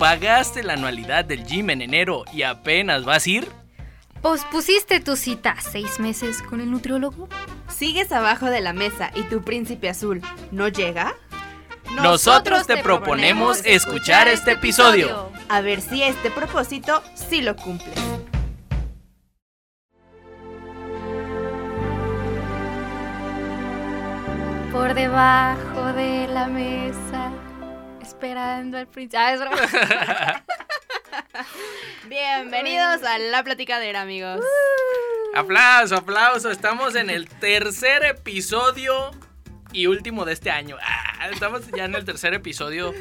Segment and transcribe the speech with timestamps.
[0.00, 3.48] ¿Pagaste la anualidad del gym en enero y apenas vas a ir?
[4.22, 7.28] ¿Pospusiste tu cita seis meses con el nutriólogo?
[7.68, 11.14] ¿Sigues abajo de la mesa y tu príncipe azul no llega?
[11.96, 15.30] Nosotros te proponemos escuchar este episodio.
[15.50, 17.92] A ver si este propósito sí lo cumple.
[24.72, 27.30] Por debajo de la mesa,
[28.10, 29.16] esperando al príncipe.
[29.18, 29.40] Ah, es.
[32.08, 34.40] Bienvenidos a La Platicadera, amigos.
[35.34, 36.50] Aplauso, aplauso.
[36.50, 39.12] Estamos en el tercer episodio
[39.72, 40.76] y último de este año.
[40.82, 42.92] Ah, estamos ya en el tercer episodio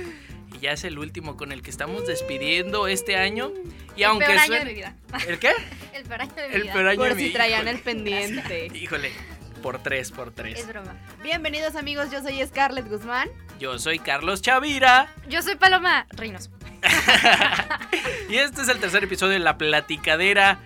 [0.53, 3.51] y ya es el último con el que estamos despidiendo este año.
[3.95, 4.95] Y aunque peor año suene- de mi vida.
[5.27, 5.53] ¿El qué?
[5.93, 6.73] El peor año de mi El vida.
[6.73, 7.77] peor año de Por mi- si traían híjole.
[7.77, 8.67] el pendiente.
[8.75, 9.11] Híjole,
[9.59, 10.59] por tres, por tres.
[10.59, 10.95] Es broma.
[11.21, 12.09] Bienvenidos, amigos.
[12.11, 13.29] Yo soy Scarlett Guzmán.
[13.59, 16.49] Yo soy Carlos Chavira Yo soy Paloma Reynoso.
[18.29, 20.59] y este es el tercer episodio de La Platicadera.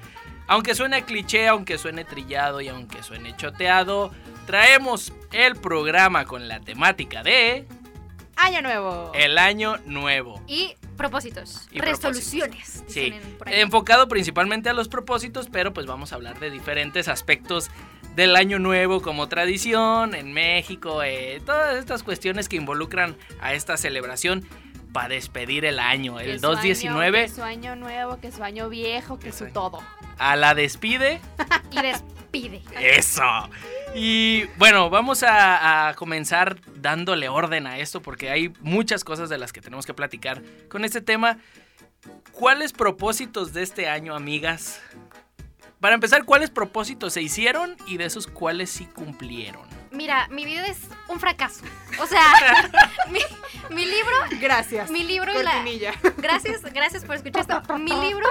[0.48, 4.12] Aunque suene cliché, aunque suene trillado y aunque suene choteado,
[4.46, 7.66] traemos el programa con la temática de
[8.36, 9.12] Año nuevo.
[9.16, 10.42] el año nuevo.
[10.48, 11.68] Y propósitos.
[11.72, 12.84] Y resoluciones.
[12.88, 13.14] Sí,
[13.48, 17.70] enfocado principalmente a los propósitos, pero pues vamos a hablar de diferentes aspectos
[18.16, 23.76] del año nuevo como tradición en México, eh, todas estas cuestiones que involucran a esta
[23.78, 24.48] celebración
[24.92, 28.70] para despedir el año, el su año- 219 que su año nuevo, que su año
[28.70, 29.82] viejo, que Que su todo.
[30.20, 31.20] a la despide.
[31.72, 32.62] Y despide.
[32.80, 33.24] Eso.
[33.96, 39.40] Y bueno, vamos a, a comenzar dándole orden a esto porque hay muchas cosas de
[39.40, 41.40] las que tenemos que platicar con este tema.
[42.32, 44.82] ¿Cuáles propósitos de este año, amigas?
[45.84, 49.62] Para empezar, ¿cuáles propósitos se hicieron y de esos cuáles sí cumplieron?
[49.92, 50.78] Mira, mi vida es
[51.10, 51.66] un fracaso.
[52.00, 52.24] O sea,
[53.12, 53.20] mi,
[53.70, 54.90] mi libro, Gracias.
[54.90, 55.62] mi libro y la...
[56.20, 57.78] Gracias, gracias por escuchar esto.
[57.80, 58.26] Mi libro,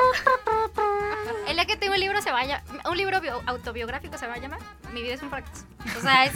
[1.46, 4.38] el día que tengo el libro se vaya, un libro bio- autobiográfico se va a
[4.38, 4.58] llamar.
[4.94, 5.66] Mi vida es un fracaso.
[5.98, 6.32] O sea, es,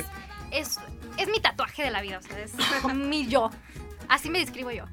[0.51, 0.79] es,
[1.17, 2.53] es mi tatuaje de la vida, o sea, es
[2.95, 3.51] mi yo.
[4.11, 4.85] Así me describo yo.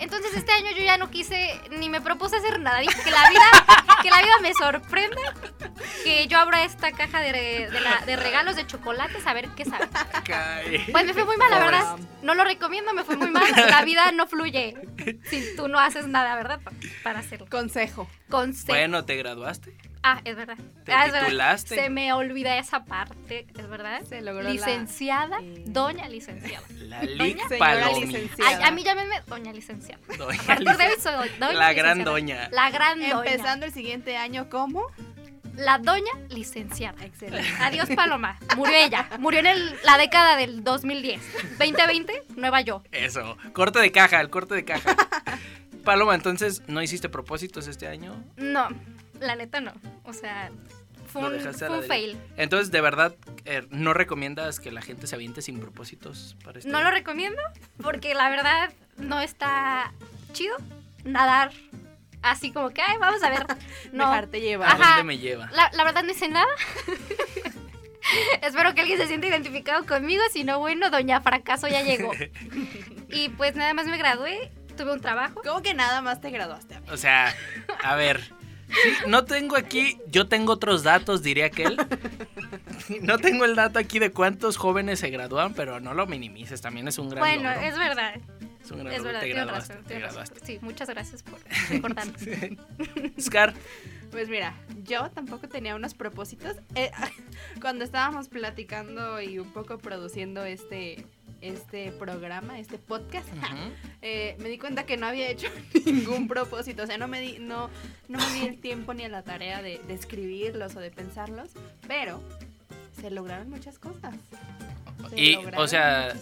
[0.00, 2.80] Entonces este año yo ya no quise ni me propuse hacer nada.
[2.80, 3.42] Dije que la vida,
[4.02, 5.20] que la vida me sorprenda.
[6.04, 7.32] Que yo abra esta caja de,
[7.70, 9.86] de la- de regalos de chocolates a ver qué sabe.
[10.92, 11.96] Pues me fue muy mal, la verdad.
[12.22, 13.44] No lo recomiendo, me fue muy mal.
[13.70, 14.74] La vida no fluye
[15.30, 16.60] si tú no haces nada, ¿verdad?
[16.62, 16.72] Pa-
[17.02, 17.46] Para hacerlo.
[17.50, 18.08] Consejo.
[18.28, 18.66] Consejo.
[18.68, 19.74] Bueno, ¿te graduaste?
[20.02, 20.56] Ah, es verdad.
[20.84, 21.26] ¿Te Ah, es verdad.
[21.26, 21.74] titulaste?
[21.74, 24.00] Se me olvida esa parte, es verdad.
[24.08, 26.66] Se logró licenciada, doña licenciada.
[26.80, 27.26] La Doña
[27.92, 28.46] licenciada.
[28.46, 30.00] Ay, a mí llámenme doña licenciada.
[30.16, 32.10] Doña A partir de hoy Lic- soy doña La gran licenciada.
[32.10, 32.48] doña.
[32.50, 33.30] La gran doña.
[33.30, 34.86] Empezando el siguiente año como.
[35.56, 37.04] La doña licenciada.
[37.04, 37.46] Excelente.
[37.60, 38.38] Adiós, Paloma.
[38.56, 39.06] Murió ella.
[39.18, 41.20] Murió en el- la década del 2010.
[41.58, 42.82] 2020, nueva yo.
[42.92, 44.96] Eso, corte de caja, el corte de caja.
[45.84, 48.14] Paloma, entonces, ¿no hiciste propósitos este año?
[48.36, 48.68] No,
[49.20, 49.72] la neta no.
[50.04, 50.50] O sea,
[51.06, 52.16] fue un, a fue fail.
[52.36, 53.14] Entonces, de verdad,
[53.44, 57.40] eh, ¿no recomiendas que la gente se aviente sin propósitos para este No lo recomiendo
[57.82, 59.92] porque la verdad no está
[60.32, 60.56] chido
[61.04, 61.52] nadar
[62.22, 63.46] así como que, ay, vamos a ver.
[63.92, 64.08] No.
[64.08, 64.68] Dejarte ¿A llevar.
[64.68, 64.88] Ajá.
[64.96, 65.50] dónde me lleva?
[65.52, 66.46] La, la verdad no hice nada.
[68.42, 70.22] Espero que alguien se sienta identificado conmigo.
[70.32, 72.12] Si no, bueno, Doña Fracaso ya llegó.
[73.12, 75.42] Y pues nada más me gradué, tuve un trabajo.
[75.44, 76.78] ¿Cómo que nada más te graduaste?
[76.92, 77.34] O sea,
[77.82, 78.32] a ver.
[78.82, 81.76] Sí, no tengo aquí, yo tengo otros datos, diría aquel.
[83.02, 86.88] No tengo el dato aquí de cuántos jóvenes se gradúan, pero no lo minimices, también
[86.88, 87.66] es un gran Bueno, logro.
[87.66, 88.14] es verdad.
[88.62, 89.86] Es un gran Es verdad, te graduaste, razón.
[89.86, 90.40] te graduaste.
[90.44, 91.38] Sí, muchas gracias por
[91.70, 92.58] recordarme.
[93.20, 93.54] Scar,
[94.10, 94.54] Pues mira,
[94.84, 96.56] yo tampoco tenía unos propósitos.
[96.74, 96.90] Eh,
[97.60, 101.06] cuando estábamos platicando y un poco produciendo este,
[101.40, 103.28] este programa, este podcast,
[104.02, 105.48] eh, me di cuenta que no había hecho
[105.86, 106.82] ningún propósito.
[106.82, 107.70] O sea, no me di, no,
[108.08, 111.50] no me di el tiempo ni a la tarea de, de escribirlos o de pensarlos.
[111.86, 112.22] Pero
[113.00, 114.14] se lograron muchas cosas.
[115.10, 116.14] Se y, o sea,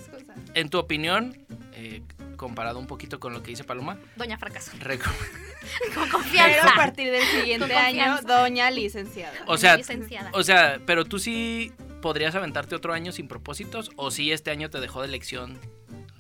[0.54, 1.36] en tu opinión,
[1.72, 2.02] eh,
[2.36, 4.72] comparado un poquito con lo que dice Paloma, Doña Fracaso.
[4.80, 9.36] Pero a partir del siguiente año, doña licenciada.
[9.47, 10.30] O sea, licenciada.
[10.33, 14.71] o sea, pero tú sí podrías aventarte otro año sin propósitos o si este año
[14.71, 15.59] te dejó de lección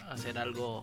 [0.08, 0.82] hacer algo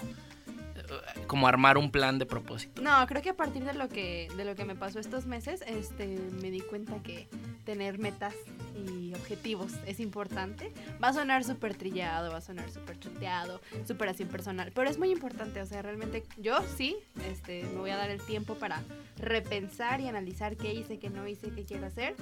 [0.76, 0.82] eh,
[1.28, 2.82] como armar un plan de propósito.
[2.82, 5.64] No, creo que a partir de lo que de lo que me pasó estos meses,
[5.68, 6.08] este
[6.42, 7.28] me di cuenta que
[7.66, 8.36] tener metas
[8.76, 10.72] y objetivos es importante.
[11.04, 14.98] Va a sonar súper trillado, va a sonar súper chuteado, súper así personal, pero es
[14.98, 16.96] muy importante, o sea, realmente yo sí,
[17.30, 18.84] este, me voy a dar el tiempo para
[19.18, 22.16] repensar y analizar qué hice, qué no hice, qué quiero hacer,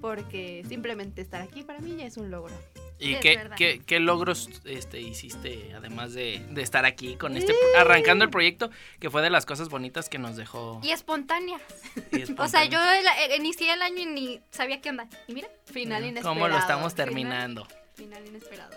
[0.00, 2.54] porque simplemente estar aquí para mí ya es un logro.
[2.98, 8.24] ¿Y qué, qué, qué logros este, hiciste, además de, de estar aquí con este, arrancando
[8.24, 8.70] el proyecto,
[9.00, 10.80] que fue de las cosas bonitas que nos dejó?
[10.82, 11.60] Y espontánea.
[12.12, 15.08] y O sea, yo el- eh, inicié el año y ni sabía qué onda.
[15.28, 16.34] Y mira, Final inesperado.
[16.34, 17.68] ¿Cómo lo estamos Final- terminando?
[17.96, 18.74] Final, inesperado.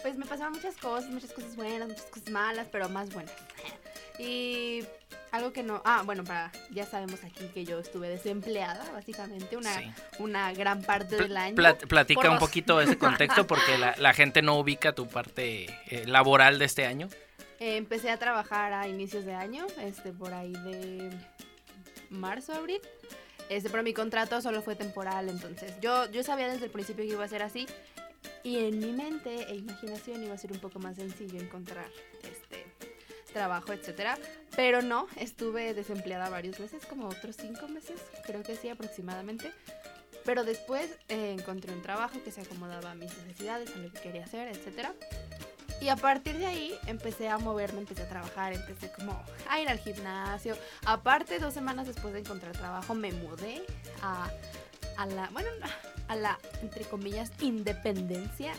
[0.00, 3.34] Pues me pasaron muchas cosas, muchas cosas buenas, muchas cosas malas, pero más buenas.
[4.18, 4.84] Y
[5.32, 5.82] algo que no...
[5.84, 9.92] Ah, bueno, para ya sabemos aquí que yo estuve desempleada, básicamente, una, Sí.
[10.18, 11.56] una gran parte Pl- del año.
[11.56, 16.04] plat- platica un poquito ese contexto porque la, la gente no ubica tu parte eh,
[16.06, 17.08] laboral de este año.
[17.58, 21.10] Eh, empecé a trabajar a inicios de año, este, por ahí de
[22.10, 22.80] marzo, abril.
[23.48, 27.10] Este, pero mi contrato solo fue temporal, entonces yo, yo sabía desde el principio que
[27.12, 27.66] iba a ser así.
[28.44, 31.86] Y en mi mente e imaginación iba a ser un poco más sencillo encontrar
[32.22, 32.66] este
[33.32, 34.18] trabajo, etcétera.
[34.54, 39.52] Pero no, estuve desempleada varios meses, como otros cinco meses, creo que sí, aproximadamente.
[40.24, 44.00] Pero después eh, encontré un trabajo que se acomodaba a mis necesidades, a lo que
[44.00, 44.94] quería hacer, etcétera.
[45.80, 49.68] Y a partir de ahí empecé a moverme, empecé a trabajar, empecé como a ir
[49.68, 50.56] al gimnasio.
[50.84, 53.62] Aparte, dos semanas después de encontrar trabajo, me mudé
[54.00, 54.30] a,
[54.96, 55.48] a la, bueno,
[56.06, 58.52] a la, entre comillas, independencia.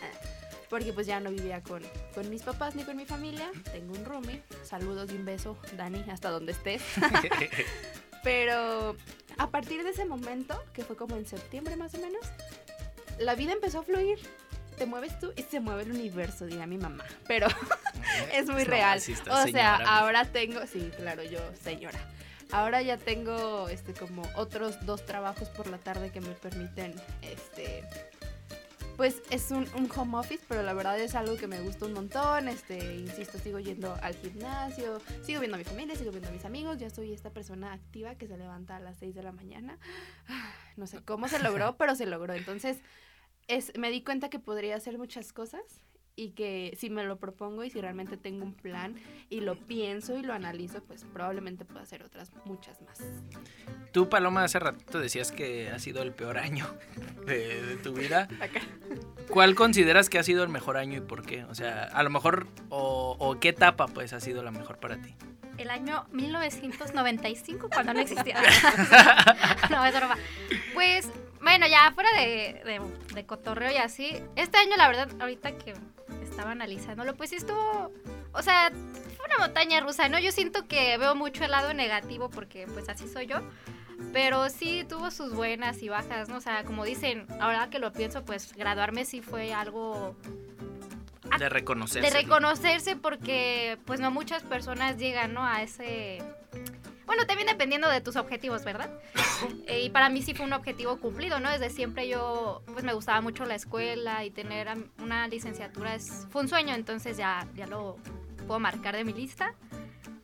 [0.73, 1.83] Porque pues ya no vivía con,
[2.15, 3.51] con mis papás ni con mi familia.
[3.71, 4.41] Tengo un roomie.
[4.63, 6.81] Saludos y un beso, Dani, hasta donde estés.
[8.23, 8.95] Pero
[9.37, 12.25] a partir de ese momento, que fue como en septiembre más o menos,
[13.19, 14.17] la vida empezó a fluir.
[14.75, 17.05] Te mueves tú y se mueve el universo, dirá mi mamá.
[17.27, 17.45] Pero
[18.33, 18.99] es muy No, real.
[19.29, 21.99] o sea, ahora tengo, sí, claro, yo, señora.
[22.51, 27.83] Ahora ya tengo este como otros dos trabajos por la tarde que me permiten este
[28.95, 32.47] pues es un, home office, pero la verdad es algo que me gusta un montón.
[32.47, 36.45] Este, insisto, sigo yendo al gimnasio, sigo viendo a mi familia, sigo viendo a mis
[36.45, 36.77] amigos.
[36.77, 39.77] Ya soy esta persona activa que se levanta a las 6 de la mañana.
[40.75, 42.33] No sé cómo se logró, pero se logró.
[42.33, 42.79] Entonces,
[43.47, 45.61] es, me di cuenta que podría hacer muchas cosas
[46.15, 48.95] y que si me lo propongo y si realmente tengo un plan
[49.29, 53.01] y lo pienso y lo analizo, pues probablemente pueda hacer otras muchas más.
[53.91, 56.67] Tú, Paloma, hace ratito decías que ha sido el peor año
[57.25, 58.27] de, de tu vida.
[58.39, 58.61] Acá.
[59.29, 61.43] ¿Cuál consideras que ha sido el mejor año y por qué?
[61.45, 65.01] O sea, a lo mejor, o, o qué etapa pues ha sido la mejor para
[65.01, 65.15] ti.
[65.63, 68.35] El año 1995, cuando no existía.
[69.69, 70.17] no, es broma.
[70.73, 71.09] Pues,
[71.41, 72.81] bueno, ya fuera de, de,
[73.13, 75.73] de cotorreo y así, este año, la verdad, ahorita que
[76.21, 77.91] estaba analizándolo, pues sí estuvo.
[78.33, 78.71] O sea,
[79.17, 80.19] fue una montaña rusa, ¿no?
[80.19, 83.41] Yo siento que veo mucho el lado negativo porque, pues, así soy yo.
[84.11, 86.37] Pero sí tuvo sus buenas y bajas, ¿no?
[86.37, 90.15] O sea, como dicen, ahora que lo pienso, pues graduarme sí fue algo
[91.39, 92.09] De reconocerse.
[92.09, 95.45] de reconocerse porque pues no muchas personas llegan ¿no?
[95.45, 96.21] a ese
[97.05, 98.89] bueno también dependiendo de tus objetivos verdad
[99.67, 102.93] Eh, y para mí sí fue un objetivo cumplido no desde siempre yo pues me
[102.93, 107.67] gustaba mucho la escuela y tener una licenciatura es fue un sueño entonces ya ya
[107.67, 107.97] lo
[108.47, 109.53] puedo marcar de mi lista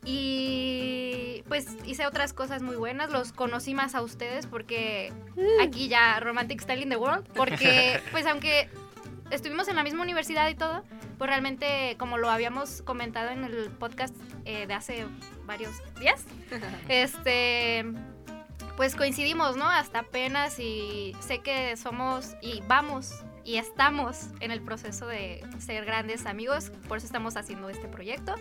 [0.04, 5.12] y pues hice otras cosas muy buenas, los conocí más a ustedes porque
[5.62, 8.68] aquí ya Romantic Style in the World, porque pues aunque
[9.30, 10.84] estuvimos en la misma universidad y todo,
[11.18, 15.06] pues realmente como lo habíamos comentado en el podcast eh, de hace
[15.46, 16.24] varios días,
[16.88, 17.84] este
[18.76, 19.68] pues coincidimos, ¿no?
[19.68, 23.12] Hasta apenas y sé que somos y vamos
[23.44, 28.34] y estamos en el proceso de ser grandes amigos, por eso estamos haciendo este proyecto.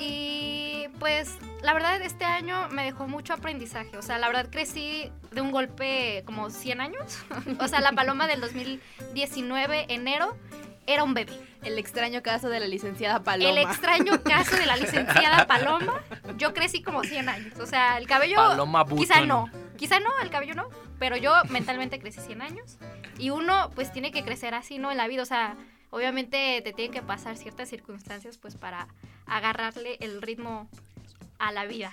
[0.00, 5.12] Y pues la verdad este año me dejó mucho aprendizaje, o sea, la verdad crecí
[5.30, 7.18] de un golpe como 100 años,
[7.60, 10.36] o sea, la paloma del 2019, enero,
[10.86, 11.38] era un bebé.
[11.62, 13.50] El extraño caso de la licenciada Paloma.
[13.50, 16.00] El extraño caso de la licenciada Paloma,
[16.38, 20.30] yo crecí como 100 años, o sea, el cabello Paloma quizá no, quizá no, el
[20.30, 22.78] cabello no, pero yo mentalmente crecí 100 años
[23.18, 24.90] y uno pues tiene que crecer así, ¿no?
[24.90, 25.56] En la vida, o sea,
[25.90, 28.88] obviamente te tienen que pasar ciertas circunstancias pues para
[29.26, 30.68] agarrarle el ritmo
[31.38, 31.92] a la vida.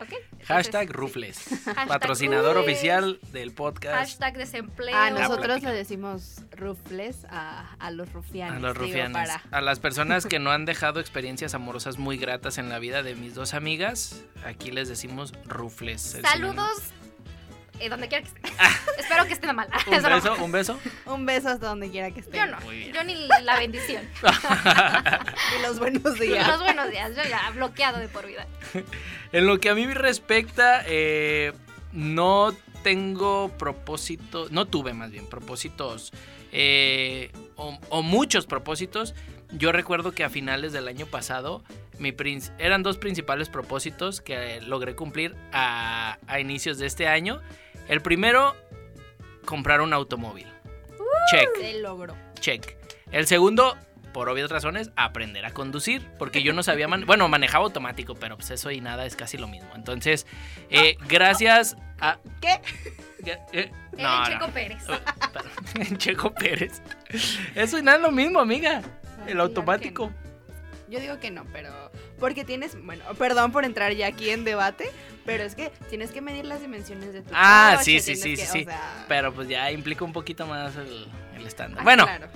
[0.00, 0.08] ¿Ok?
[0.12, 1.38] Entonces, Hashtag Rufles.
[1.64, 2.74] Hashtag Patrocinador Rufles.
[2.76, 3.94] oficial del podcast.
[3.94, 4.96] Hashtag desempleo.
[4.96, 5.70] A La nosotros plática.
[5.70, 8.56] le decimos rufles a, a los rufianes.
[8.56, 9.12] A los digo, rufianes.
[9.12, 13.02] para- A las personas que no han dejado experiencias amorosas muy gratas en la vida
[13.04, 16.18] de mis dos amigas, aquí les decimos rufles.
[16.22, 16.80] Saludos
[17.84, 18.52] eh, donde quiera que estén.
[18.98, 19.68] Espero que estén mal.
[19.84, 20.08] sinónimo.
[20.08, 20.78] Un beso, un beso.
[21.06, 22.36] Un beso hasta donde quiera que esté.
[22.38, 24.02] Yo no, yo ni la bendición.
[25.58, 26.46] Y los buenos días.
[26.46, 28.46] Los buenos días, yo ya bloqueado de por vida.
[29.32, 31.52] En lo que a mí respecta, eh,
[31.92, 36.12] no tengo propósito, no tuve más bien propósitos,
[36.52, 39.14] eh, o, o muchos propósitos.
[39.52, 41.62] Yo recuerdo que a finales del año pasado
[41.98, 47.40] mi prin- eran dos principales propósitos que logré cumplir a, a inicios de este año.
[47.88, 48.54] El primero,
[49.44, 50.46] comprar un automóvil.
[51.30, 51.48] Check.
[51.60, 52.16] Se logró.
[52.40, 52.76] check.
[53.10, 53.76] El segundo,
[54.12, 58.36] por obvias razones, aprender a conducir, porque yo no sabía, man- bueno, manejaba automático, pero
[58.36, 59.70] pues eso y nada es casi lo mismo.
[59.74, 60.26] Entonces,
[60.70, 62.18] eh, gracias a...
[62.40, 62.60] ¿Qué?
[63.24, 64.52] Eh, eh, El no, Checo no.
[64.52, 64.82] Pérez.
[65.76, 66.82] En Checo Pérez.
[67.54, 68.82] Eso y nada es lo mismo, amiga.
[69.26, 70.10] El automático.
[70.88, 71.70] Yo digo que no, pero
[72.18, 74.90] porque tienes, bueno, perdón por entrar ya aquí en debate,
[75.24, 78.36] pero es que tienes que medir las dimensiones de tu Ah, coche, sí, sí, sí,
[78.36, 78.60] que, sí, sí.
[78.62, 81.80] o sea- Pero pues ya implica un poquito más el, el estándar.
[81.80, 82.28] Ah, bueno, claro.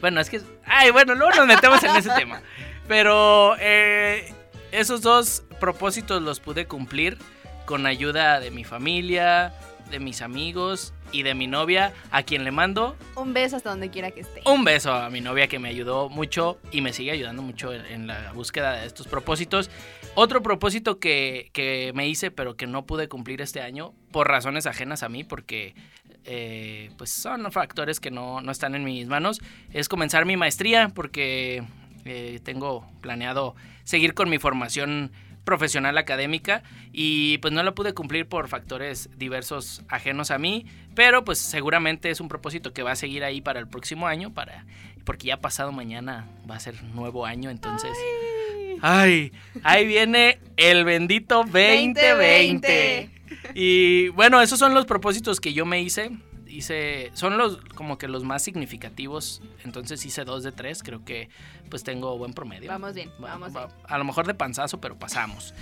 [0.00, 0.40] bueno, es que...
[0.64, 2.42] Ay, bueno, luego nos metemos en ese tema.
[2.88, 4.32] Pero eh,
[4.72, 7.16] esos dos propósitos los pude cumplir
[7.64, 9.54] con ayuda de mi familia,
[9.90, 13.88] de mis amigos y de mi novia, a quien le mando Un beso hasta donde
[13.90, 14.42] quiera que esté.
[14.46, 17.86] un beso a mi novia que me ayudó mucho y me sigue ayudando mucho en,
[17.86, 19.70] en la búsqueda de estos propósitos.
[20.16, 24.66] Otro propósito que, que me hice pero que no pude cumplir este año por razones
[24.66, 25.74] ajenas a mí porque
[26.24, 29.40] eh, pues son factores que no, no están en mis manos
[29.72, 31.64] es comenzar mi maestría porque
[32.04, 35.10] eh, tengo planeado seguir con mi formación
[35.44, 41.24] profesional académica y pues no la pude cumplir por factores diversos ajenos a mí, pero
[41.24, 44.64] pues seguramente es un propósito que va a seguir ahí para el próximo año, para
[45.04, 47.92] porque ya pasado mañana va a ser nuevo año, entonces
[48.86, 53.10] ay, ahí viene el bendito 2020.
[53.54, 56.10] Y bueno, esos son los propósitos que yo me hice.
[56.46, 59.42] Hice, son los como que los más significativos.
[59.64, 60.82] Entonces hice dos de tres.
[60.82, 61.28] Creo que
[61.68, 62.70] pues tengo buen promedio.
[62.70, 63.78] Vamos bien, Va- vamos va- bien.
[63.88, 65.54] A lo mejor de panzazo, pero pasamos.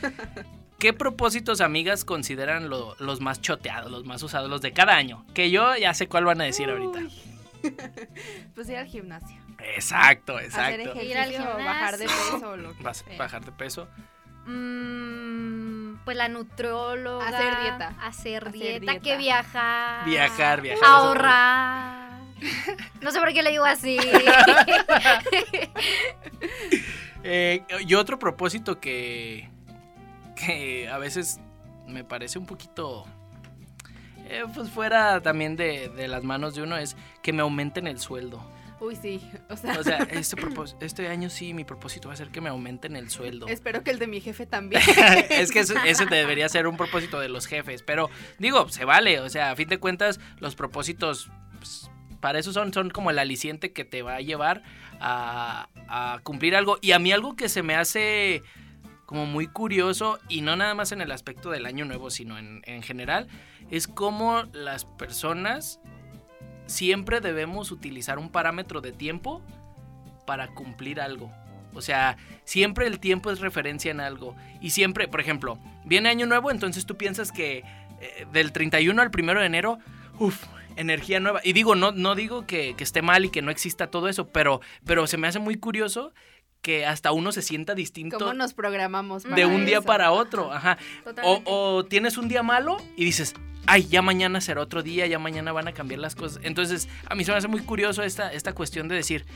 [0.78, 5.24] ¿Qué propósitos, amigas, consideran lo- los más choteados, los más usados, los de cada año?
[5.32, 7.00] Que yo ya sé cuál van a decir ahorita.
[8.54, 9.36] Pues ir al gimnasio.
[9.58, 10.80] Exacto, Hacer exacto.
[10.92, 11.16] ejercicio, Ir
[11.46, 12.32] al bajar de gimnasio.
[12.34, 12.48] peso.
[12.50, 13.18] o Lo que Vas- sea.
[13.18, 13.88] bajar de peso.
[14.46, 17.26] Mm, pues la nutrióloga.
[17.26, 17.88] Hacer dieta.
[18.02, 19.00] Hacer, Hacer dieta, dieta.
[19.00, 20.04] que viajar.
[20.04, 20.84] Viajar, viajar.
[20.84, 22.12] Ahorrar.
[23.00, 23.96] No sé por qué le digo así.
[27.24, 29.48] Eh, y otro propósito que,
[30.34, 31.38] que a veces
[31.86, 33.06] me parece un poquito
[34.32, 37.98] eh, pues fuera también de, de las manos de uno es que me aumenten el
[38.00, 38.42] sueldo.
[38.80, 39.20] Uy, sí.
[39.48, 40.36] O sea, O sea, este,
[40.80, 43.46] este año sí, mi propósito va a ser que me aumenten el sueldo.
[43.46, 44.82] espero que el de mi jefe también.
[45.30, 49.20] es que eso- ese debería ser un propósito de los jefes, pero digo, se vale,
[49.20, 51.88] o sea, a fin de cuentas los propósitos pues,
[52.20, 54.62] para eso son, son como el aliciente que te va a llevar
[55.00, 56.78] a, a cumplir algo.
[56.80, 58.42] Y a mí algo que se me hace
[59.12, 62.62] como muy curioso, y no nada más en el aspecto del año nuevo, sino en,
[62.64, 63.28] en general,
[63.70, 65.80] es cómo las personas
[66.64, 69.42] siempre debemos utilizar un parámetro de tiempo
[70.24, 71.30] para cumplir algo.
[71.74, 74.34] O sea, siempre el tiempo es referencia en algo.
[74.62, 77.64] Y siempre, por ejemplo, viene año nuevo, entonces tú piensas que
[78.00, 79.78] eh, del 31 al 1 de enero,
[80.20, 80.42] uff,
[80.76, 81.42] energía nueva.
[81.44, 84.28] Y digo, no, no digo que, que esté mal y que no exista todo eso,
[84.28, 86.14] pero, pero se me hace muy curioso
[86.62, 89.24] que hasta uno se sienta distinto ¿Cómo nos programamos?
[89.24, 90.52] de para un día para otro.
[90.52, 90.78] Ajá.
[91.24, 93.34] O, o tienes un día malo y dices,
[93.66, 96.40] ay, ya mañana será otro día, ya mañana van a cambiar las cosas.
[96.44, 99.26] Entonces, a mí se me hace muy curioso esta, esta cuestión de decir,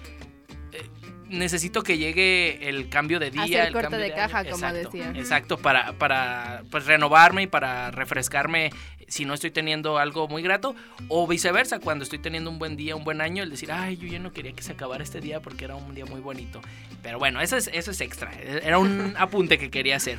[0.72, 0.88] eh,
[1.28, 3.42] necesito que llegue el cambio de día.
[3.42, 4.98] Hacer el corte cambio de caja, como Exacto.
[5.14, 8.70] Exacto, para, para pues, renovarme y para refrescarme
[9.08, 10.74] si no estoy teniendo algo muy grato.
[11.08, 14.08] O viceversa, cuando estoy teniendo un buen día, un buen año, el decir, ay, yo
[14.08, 16.60] ya no quería que se acabara este día porque era un día muy bonito.
[17.02, 18.32] Pero bueno, eso es, eso es extra.
[18.34, 20.18] Era un apunte que quería hacer.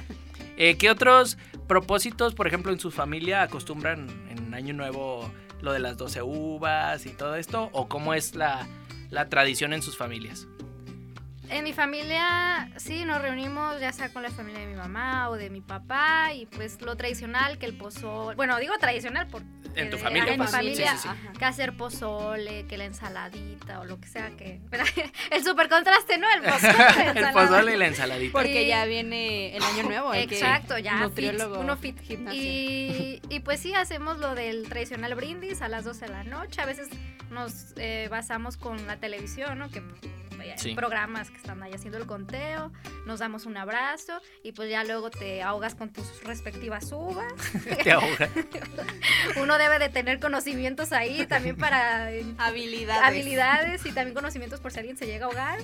[0.57, 1.37] Eh, ¿Qué otros
[1.67, 7.05] propósitos, por ejemplo, en su familia acostumbran en Año Nuevo lo de las 12 uvas
[7.05, 7.69] y todo esto?
[7.73, 8.67] ¿O cómo es la,
[9.11, 10.47] la tradición en sus familias?
[11.49, 15.35] En mi familia, sí, nos reunimos ya sea con la familia de mi mamá o
[15.35, 19.43] de mi papá y pues lo tradicional que el pozole, bueno, digo tradicional por
[19.75, 21.07] En tu eh, familia, en mi familia sí, sí, sí.
[21.07, 21.33] Ajá.
[21.39, 24.59] que hacer pozole, que la ensaladita o lo que sea que
[25.31, 26.27] el super contraste, ¿no?
[26.31, 28.33] El pozole, la El pozole y la ensaladita.
[28.33, 30.13] Porque ya viene el año nuevo.
[30.13, 32.01] Exacto, ya nutriólogo, fit, uno fit.
[32.01, 32.41] gimnasio.
[32.41, 36.61] Y, y pues sí, hacemos lo del tradicional brindis a las 12 de la noche.
[36.61, 36.89] A veces
[37.29, 39.69] nos eh, basamos con la televisión, ¿no?
[39.69, 39.81] Que
[40.57, 40.73] Sí.
[40.75, 42.71] programas que están ahí haciendo el conteo,
[43.05, 47.31] nos damos un abrazo y pues ya luego te ahogas con tus respectivas uvas.
[47.83, 48.29] Te ahoga.
[49.41, 53.03] Uno debe de tener conocimientos ahí también para Habilidades.
[53.03, 55.59] habilidades y también conocimientos por si alguien se llega a ahogar.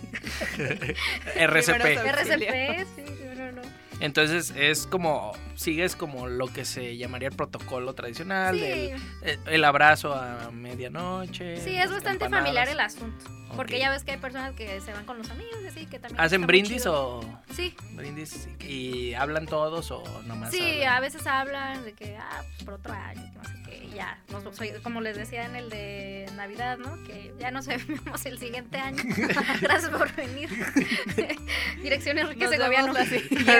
[1.35, 1.85] RCP.
[1.85, 3.03] RCP, sí,
[3.35, 3.61] no, no, no.
[3.99, 9.37] Entonces es como, sigues como lo que se llamaría el protocolo tradicional, Sí, del- eh,
[9.45, 11.57] el abrazo a medianoche.
[11.61, 12.31] Sí, es bastante campanadas.
[12.43, 13.25] familiar el asunto.
[13.55, 15.99] Porque ya ves que hay personas que se van con los amigos y así, que
[15.99, 16.19] también.
[16.21, 17.21] ¿Hacen brindis o
[17.53, 20.51] Sí, brindis y hablan todos o nomás?
[20.51, 20.93] sí, hablan?
[20.93, 23.89] a veces hablan de que, ah, pues por otro año, que no sé qué.
[23.95, 27.01] ya, nos- soy- como les decía en el de Navidad, ¿no?
[27.03, 29.03] Que ya nos vemos el siguiente año.
[29.61, 30.49] Gracias por venir.
[31.81, 32.93] Dirección Enrique Nos Segoviano.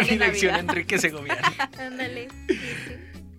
[0.09, 0.55] Dirección.
[0.55, 1.41] Enrique Segoviano.
[1.79, 2.27] Ándale.
[2.47, 2.55] Sí,
[2.87, 2.93] sí.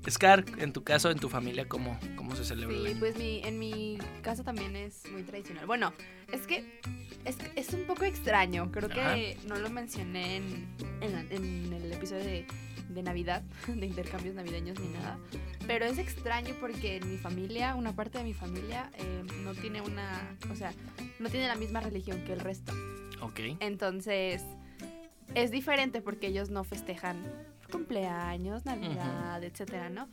[0.09, 3.41] Scar, en tu caso, en tu familia, ¿cómo, cómo se celebra el Sí, pues mi,
[3.45, 5.67] en mi casa también es muy tradicional.
[5.67, 5.93] Bueno,
[6.33, 6.81] es que
[7.25, 8.71] es, es un poco extraño.
[8.71, 10.69] Creo que no lo mencioné en,
[11.01, 12.47] en en el episodio de,
[12.89, 15.19] de Navidad, de intercambios navideños ni nada.
[15.67, 19.81] Pero es extraño porque en mi familia, una parte de mi familia eh, no tiene
[19.81, 20.73] una, o sea,
[21.19, 22.73] no tiene la misma religión que el resto.
[23.21, 23.41] Ok.
[23.61, 24.43] Entonces,
[25.35, 27.17] es diferente porque ellos no festejan
[27.79, 30.09] cumpleaños, Navidad, etcétera, ¿no?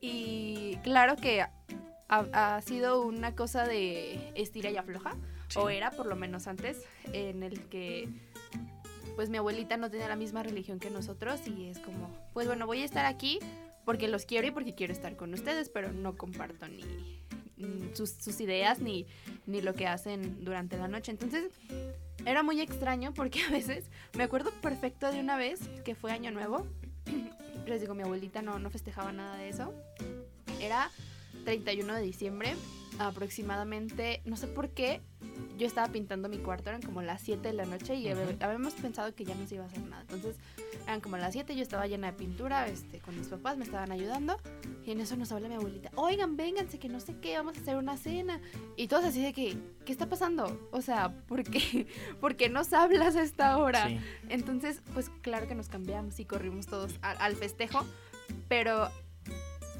[0.00, 1.50] Y claro que ha,
[2.08, 5.16] ha sido una cosa de estira y afloja,
[5.48, 5.58] Sí.
[5.58, 8.08] o era por lo menos antes, en el que
[9.14, 12.66] pues mi abuelita no tiene la misma religión que nosotros y es como, pues bueno,
[12.66, 13.38] voy a estar aquí
[13.84, 16.82] porque los quiero y porque quiero estar con ustedes, pero no comparto ni
[17.92, 19.06] sus, sus ideas ni,
[19.46, 21.12] ni lo que hacen durante la noche.
[21.12, 21.44] Entonces,
[22.24, 26.30] era muy extraño porque a veces me acuerdo perfecto de una vez que fue Año
[26.30, 26.66] Nuevo.
[27.66, 29.72] Les digo, mi abuelita no, no festejaba nada de eso.
[30.60, 30.90] Era
[31.44, 32.54] 31 de diciembre,
[32.98, 35.00] aproximadamente, no sé por qué,
[35.58, 38.74] yo estaba pintando mi cuarto, eran como las 7 de la noche y habe- habíamos
[38.74, 40.02] pensado que ya no se iba a hacer nada.
[40.02, 40.36] Entonces,
[40.84, 43.90] eran como las 7, yo estaba llena de pintura, este, con mis papás, me estaban
[43.92, 44.36] ayudando.
[44.84, 47.60] Y en eso nos habla mi abuelita, oigan, vénganse, que no sé qué, vamos a
[47.60, 48.40] hacer una cena.
[48.76, 50.68] Y todos así de que, ¿qué está pasando?
[50.72, 51.86] O sea, ¿por qué,
[52.20, 53.88] ¿por qué nos hablas a esta hora?
[53.88, 53.98] Sí.
[54.28, 57.84] Entonces, pues claro que nos cambiamos y corrimos todos al, al festejo,
[58.48, 58.90] pero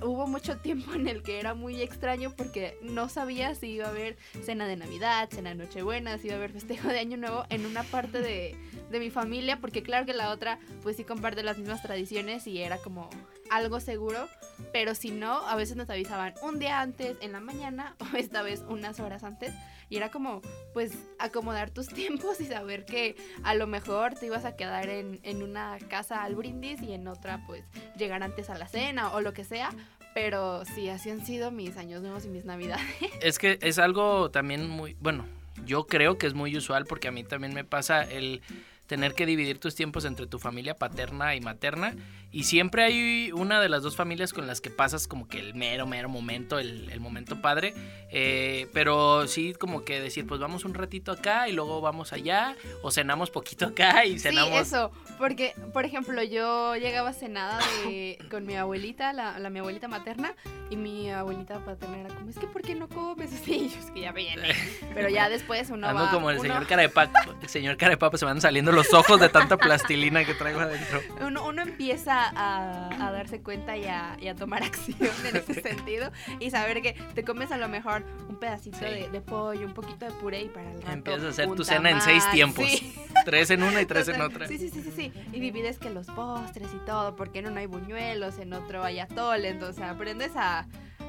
[0.02, 3.90] hubo mucho tiempo en el que era muy extraño porque no sabía si iba a
[3.90, 7.44] haber cena de Navidad, cena de Nochebuena, si iba a haber festejo de Año Nuevo
[7.50, 8.56] en una parte de,
[8.90, 12.60] de mi familia, porque claro que la otra pues sí comparte las mismas tradiciones y
[12.60, 13.10] era como
[13.50, 14.28] algo seguro,
[14.72, 18.42] pero si no, a veces nos avisaban un día antes, en la mañana, o esta
[18.42, 19.52] vez unas horas antes,
[19.88, 24.45] y era como pues acomodar tus tiempos y saber que a lo mejor te ibas
[24.45, 27.64] a quedar en, en una casa al brindis y en otra pues
[27.97, 29.71] llegar antes a la cena o lo que sea.
[30.14, 32.85] Pero sí, así han sido mis años nuevos y mis navidades.
[33.20, 35.27] Es que es algo también muy, bueno,
[35.66, 38.40] yo creo que es muy usual porque a mí también me pasa el
[38.87, 41.94] tener que dividir tus tiempos entre tu familia paterna y materna
[42.35, 45.55] y siempre hay una de las dos familias con las que pasas como que el
[45.55, 47.75] mero, mero momento, el, el momento padre,
[48.11, 52.57] eh, pero sí como que decir pues vamos un ratito acá y luego vamos allá
[52.83, 54.51] o cenamos poquito acá y cenamos...
[54.51, 59.61] Sí, eso, porque, por ejemplo, yo llegaba cenada de, con mi abuelita, la, la mi
[59.61, 60.35] abuelita materna,
[60.70, 63.33] y mi abuelita paterna era como, es que ¿por qué no comes?
[63.40, 64.49] Así, yo es que ya viene.
[64.92, 66.11] Pero ya después uno Ando va...
[66.11, 69.57] como el uno- señor Carepapa, el señor Carepapa se van saliendo los ojos de tanta
[69.57, 71.01] plastilina que traigo adentro.
[71.20, 74.96] uno, uno empieza a, a darse cuenta y a, y a tomar acción
[75.28, 76.10] en ese sentido
[76.40, 78.84] y saber que te comes a lo mejor un pedacito Sí.
[78.84, 81.64] de, de pollo, un poquito de puré y para el rato Empiezas a hacer tu
[81.64, 82.64] cena en seis tiempos.
[82.68, 82.94] sí.
[83.24, 84.28] Tres en una y tres en Total.
[84.30, 84.48] otra.
[84.48, 85.12] Sí, sí, sí, sí, sí.
[85.32, 88.98] Y divides que los postres y todo, porque en uno hay buñuelos, en otro hay
[89.00, 90.66] atole, entonces aprendes a,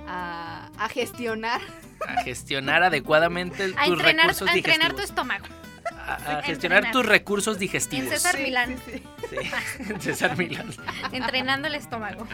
[0.07, 1.61] a, a gestionar.
[2.07, 5.45] A gestionar adecuadamente A tus entrenar, recursos a entrenar tu estómago.
[5.85, 6.43] A, a entrenar.
[6.43, 8.05] gestionar tus recursos digestivos.
[8.05, 8.75] En César Milán.
[8.85, 9.37] Sí, sí.
[9.77, 10.69] Sí, en César Milán.
[11.11, 12.27] Entrenando el estómago.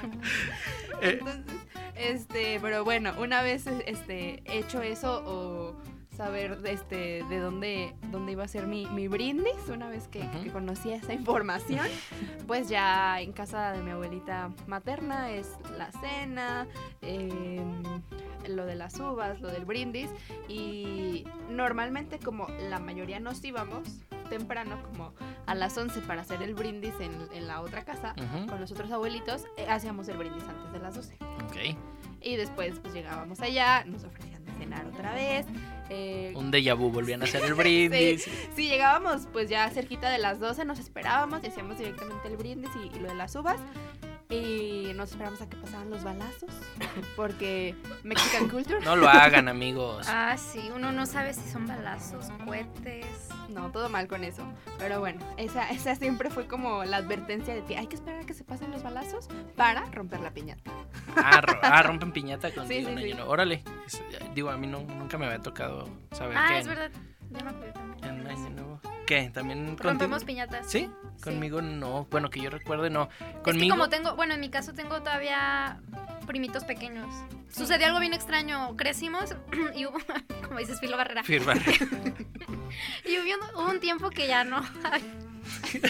[1.02, 1.42] Eh, Entonces,
[1.96, 5.76] este, pero bueno, una vez este, hecho eso o
[6.22, 10.22] saber este, de dónde, dónde iba a ser mi, mi brindis, una vez que,
[10.54, 11.88] conocía esa información,
[12.48, 16.68] pues ya en casa de mi abuelita materna es la cena,
[17.02, 17.82] em,
[18.48, 20.12] lo de las uvas, lo del brindis
[20.48, 23.82] y normalmente como la mayoría nos íbamos
[24.30, 25.14] temprano como
[25.48, 28.14] a las 11 para hacer el brindis en, en la otra casa
[28.48, 31.16] con los otros abuelitos, eh, hacíamos el brindis antes de las 12.
[31.16, 31.76] ok.
[32.22, 34.31] Y después pues llegábamos allá, nos ofrecían
[34.62, 35.46] cenar otra vez.
[35.90, 38.26] eh, Un déjà vu, volvían a hacer el brindis.
[38.56, 42.70] si llegábamos pues ya cerquita de las 12 nos esperábamos y hacíamos directamente el brindis
[42.82, 43.58] y, y lo de las uvas.
[44.32, 46.50] Y nos esperamos a que pasaran los balazos,
[47.18, 48.80] porque Mexican Culture.
[48.80, 50.08] No lo hagan, amigos.
[50.10, 53.06] Ah, sí, uno no sabe si son balazos, cohetes.
[53.50, 54.44] No, todo mal con eso.
[54.80, 58.26] Pero bueno, esa, esa siempre fue como la advertencia de que hay que esperar a
[58.26, 60.72] que se pasen los balazos para romper la piñata.
[61.18, 62.82] Ah, ro- ah, rompen piñata con Sí.
[62.84, 63.30] Nuevo.
[63.30, 63.64] Órale.
[64.34, 66.92] Digo, a mí no, nunca me había tocado saber Ah, que es verdad.
[67.32, 68.04] Ya me acuerdo también.
[68.22, 68.82] en Año Nuevo.
[69.06, 69.30] ¿Qué?
[69.34, 69.78] ¿También?
[69.78, 70.70] Rompemos piñatas.
[70.70, 70.90] ¿Sí?
[71.24, 72.08] Conmigo no.
[72.10, 73.04] Bueno, que yo recuerde, no.
[73.20, 73.76] Es que Conmigo.
[73.76, 75.80] como tengo, bueno, en mi caso tengo todavía
[76.28, 77.08] primitos pequeños.
[77.50, 78.76] Sucedió algo bien extraño.
[78.78, 79.36] Crecimos
[79.76, 79.98] y hubo,
[80.48, 81.24] como dices, filo barrera.
[81.24, 81.54] Firma.
[83.06, 84.62] Y hubo un, hubo un tiempo que ya no.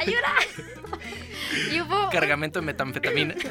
[0.00, 0.32] ¡Ayuda!
[1.72, 2.10] Y hubo...
[2.10, 3.34] Cargamento de metanfetamina.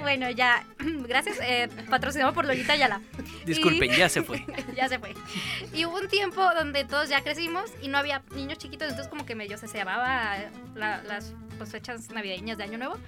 [0.00, 3.00] Bueno, ya, gracias, eh, patrocinado por Lolita Yala.
[3.44, 4.44] Disculpen, ya se fue.
[4.76, 5.14] ya se fue.
[5.72, 9.24] Y hubo un tiempo donde todos ya crecimos y no había niños chiquitos, entonces como
[9.24, 10.36] que medio se cebaba
[10.74, 12.98] la- las pues, fechas navideñas de Año Nuevo.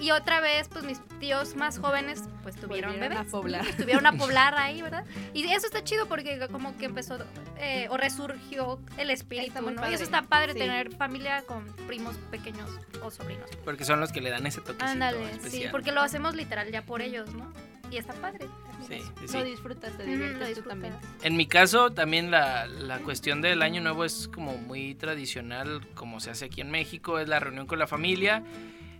[0.00, 3.28] Y otra vez, pues mis tíos más jóvenes, pues tuvieron Volvieron bebés.
[3.28, 3.66] a poblar.
[3.66, 5.04] Estuvieron a poblar ahí, ¿verdad?
[5.34, 7.18] Y eso está chido porque como que empezó
[7.58, 9.80] eh, o resurgió el espíritu, Está muy ¿no?
[9.80, 9.94] Y padre.
[9.94, 10.58] eso está padre Sí.
[10.58, 12.70] tener familia con primos pequeños
[13.02, 13.48] o sobrinos.
[13.64, 15.70] Porque son los que le dan ese toquecito Ándale, sí, especial.
[15.70, 17.52] porque lo hacemos literal ya por ellos, ¿no?
[17.90, 18.46] Y está padre.
[18.88, 20.92] Sí, sí, Lo disfrutas, te diviertes lo tú también.
[21.22, 26.20] En mi caso, también la, la cuestión del año nuevo es como muy tradicional, como
[26.20, 28.42] se hace aquí en México, es la reunión con la familia,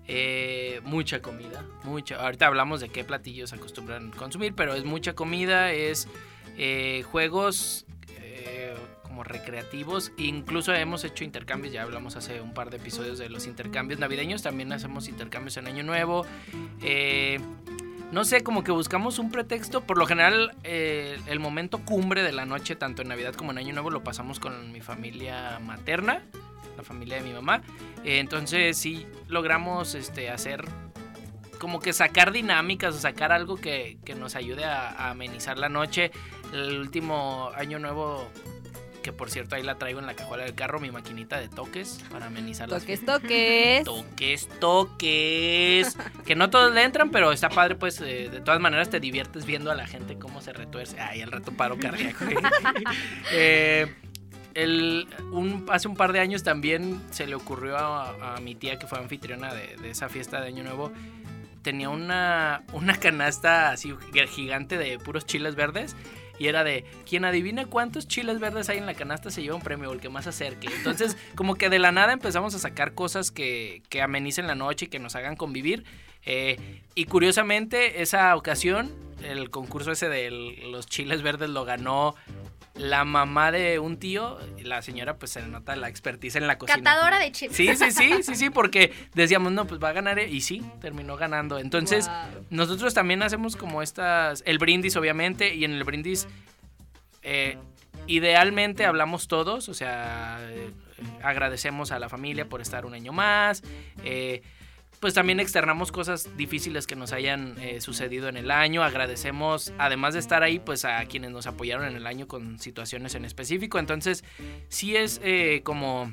[0.09, 2.17] eh, mucha comida, mucha.
[2.17, 6.09] Ahorita hablamos de qué platillos acostumbran consumir, pero es mucha comida, es
[6.57, 7.87] eh, juegos
[8.19, 8.75] eh,
[9.27, 14.01] recreativos, incluso hemos hecho intercambios, ya hablamos hace un par de episodios de los intercambios
[14.01, 16.25] navideños, también hacemos intercambios en año nuevo.
[16.83, 17.41] eh,
[18.13, 19.81] no sé, como que buscamos un pretexto.
[19.81, 23.59] Por lo general, eh, el momento cumbre de la noche, tanto en Navidad como en
[23.59, 26.23] Año Nuevo, lo pasamos con mi familia materna,
[26.77, 27.63] la familia de mi mamá.
[28.05, 30.65] Eh, entonces sí logramos este, hacer
[31.59, 35.69] como que sacar dinámicas o sacar algo que, que nos ayude a, a amenizar la
[35.69, 36.13] noche.
[36.53, 38.31] El último Año Nuevo,
[39.07, 42.01] que por cierto ahí la traigo en la cajuela del carro, mi maquinita de toques
[42.11, 43.85] para amenizar las Toques, toques.
[43.85, 45.97] Toques, toques.
[46.27, 49.47] Que no todos le entran, pero está padre, pues eh, de todas maneras te diviertes
[49.47, 50.99] viendo a la gente cómo se retuerce.
[50.99, 52.25] Ay, el reto paro cardíaco.
[53.33, 53.95] Eh,
[54.55, 58.77] el- un- hace un par de años también se le ocurrió a, a mi tía,
[58.79, 60.91] que fue anfitriona de, de esa fiesta de Año Nuevo,
[61.63, 63.95] tenía una, una canasta así
[64.29, 65.95] gigante de puros chiles verdes.
[66.39, 69.63] Y era de, quien adivine cuántos chiles verdes hay en la canasta se lleva un
[69.63, 70.69] premio, o el que más acerque.
[70.77, 74.87] Entonces, como que de la nada empezamos a sacar cosas que, que amenicen la noche
[74.87, 75.85] y que nos hagan convivir.
[76.25, 76.59] Eh,
[76.95, 78.91] y curiosamente, esa ocasión,
[79.23, 82.15] el concurso ese de los chiles verdes lo ganó
[82.79, 84.39] la mamá de un tío.
[84.63, 86.79] La señora, pues se le nota la expertise en la cocina.
[86.79, 87.55] Catadora de chips.
[87.55, 90.19] Sí, sí, sí, sí, sí, porque decíamos, no, pues va a ganar.
[90.19, 91.59] Y sí, terminó ganando.
[91.59, 92.11] Entonces,
[92.51, 96.27] nosotros también hacemos como estas, el brindis obviamente, y en el brindis
[97.23, 97.59] eh,
[98.07, 100.71] idealmente hablamos todos, o sea, eh,
[101.23, 103.63] agradecemos a la familia por estar un año más,
[104.05, 104.43] eh,
[105.07, 110.15] pues también externamos cosas difíciles que nos hayan eh, sucedido en el año, agradecemos, además
[110.15, 113.79] de estar ahí, pues a quienes nos apoyaron en el año con situaciones en específico,
[113.79, 114.25] entonces
[114.69, 116.13] sí es eh, como...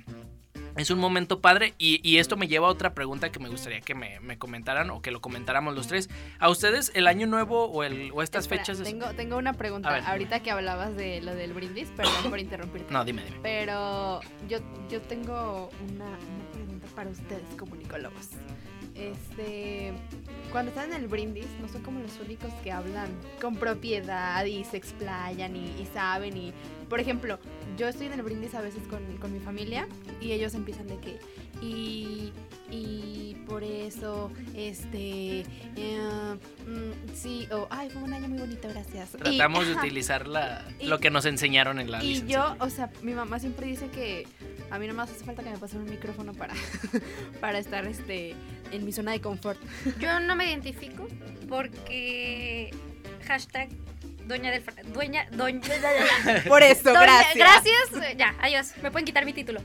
[0.78, 3.82] Es un momento padre y, y esto me lleva a otra pregunta que me gustaría
[3.82, 6.10] que me, me comentaran o que lo comentáramos los tres.
[6.38, 8.80] ¿A ustedes el año nuevo o, el, o estas Espera, fechas?
[8.80, 9.96] es- Tengo, tengo una pregunta.
[10.08, 12.92] Ahorita que hablabas de lo del brindis, perdón por interrumpirte.
[12.94, 13.38] No, dime, dime.
[13.42, 18.30] Pero yo, yo tengo una, una pregunta para ustedes, comunicólogos.
[18.96, 19.92] Este,
[20.52, 23.10] cuando están en el brindis, no son como los únicos que hablan
[23.42, 26.38] con propiedad y se explayan y, y saben.
[26.38, 26.54] Y,
[26.90, 27.40] por ejemplo,
[27.78, 29.88] yo estoy en el brindis a veces con, con mi familia
[30.22, 31.20] y ellos empiezan de que,
[31.62, 32.32] y,
[32.70, 35.40] y por eso, este,
[35.76, 36.36] eh,
[36.68, 39.16] mm, sí, o, ay, fue un año muy bonito, gracias.
[39.16, 42.58] Y- Tratamos de utilizar la, Y- lo que nos enseñaron en la Y licenciatura.
[42.60, 44.28] yo, o sea, mi mamá siempre dice que
[44.70, 46.54] a mí nomás hace falta que me pasen un micrófono para,
[47.42, 48.36] para estar este,
[48.74, 49.60] en mi zona de confort.
[50.00, 51.08] Yo no me identifico
[51.50, 52.72] porque
[53.28, 53.70] hashtag
[54.26, 55.62] doña del dueña doña
[56.48, 57.02] Por eso, Doña-
[57.34, 57.36] gracias.
[57.36, 58.04] gracias.
[58.12, 58.72] eh, Ya, adiós.
[58.82, 59.62] Me pueden quitar mi título.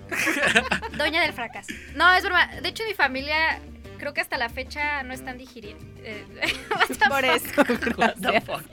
[0.97, 1.73] Doña del fracaso.
[1.95, 2.49] No, es broma.
[2.61, 3.61] De hecho, mi familia
[3.99, 5.85] creo que hasta la fecha no están digiriendo.
[6.03, 6.25] eh,
[7.09, 7.47] Por eso,
[7.97, 8.45] What the gracias.
[8.45, 8.65] fuck?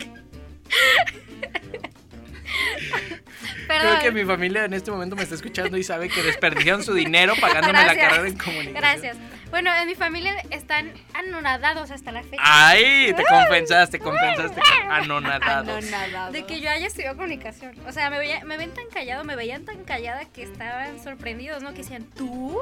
[3.68, 3.98] Perdón.
[4.00, 6.94] Creo que mi familia en este momento me está escuchando y sabe que desperdiciaron su
[6.94, 8.74] dinero pagándome la carrera en comunicación.
[8.76, 9.18] Gracias.
[9.50, 12.42] Bueno, en mi familia están anonadados hasta la fecha.
[12.44, 14.62] Ay, te compensaste, compensaste.
[14.90, 15.78] Anonadado.
[15.78, 16.32] Anonadado.
[16.32, 17.76] De que yo haya estudiado comunicación.
[17.88, 21.64] O sea, me, veía- me ven tan callado, me veían tan callada que estaban sorprendidos,
[21.64, 21.72] ¿no?
[21.72, 22.60] Que decían, ¿tú?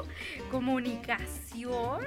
[0.51, 2.05] ¿Comunicación?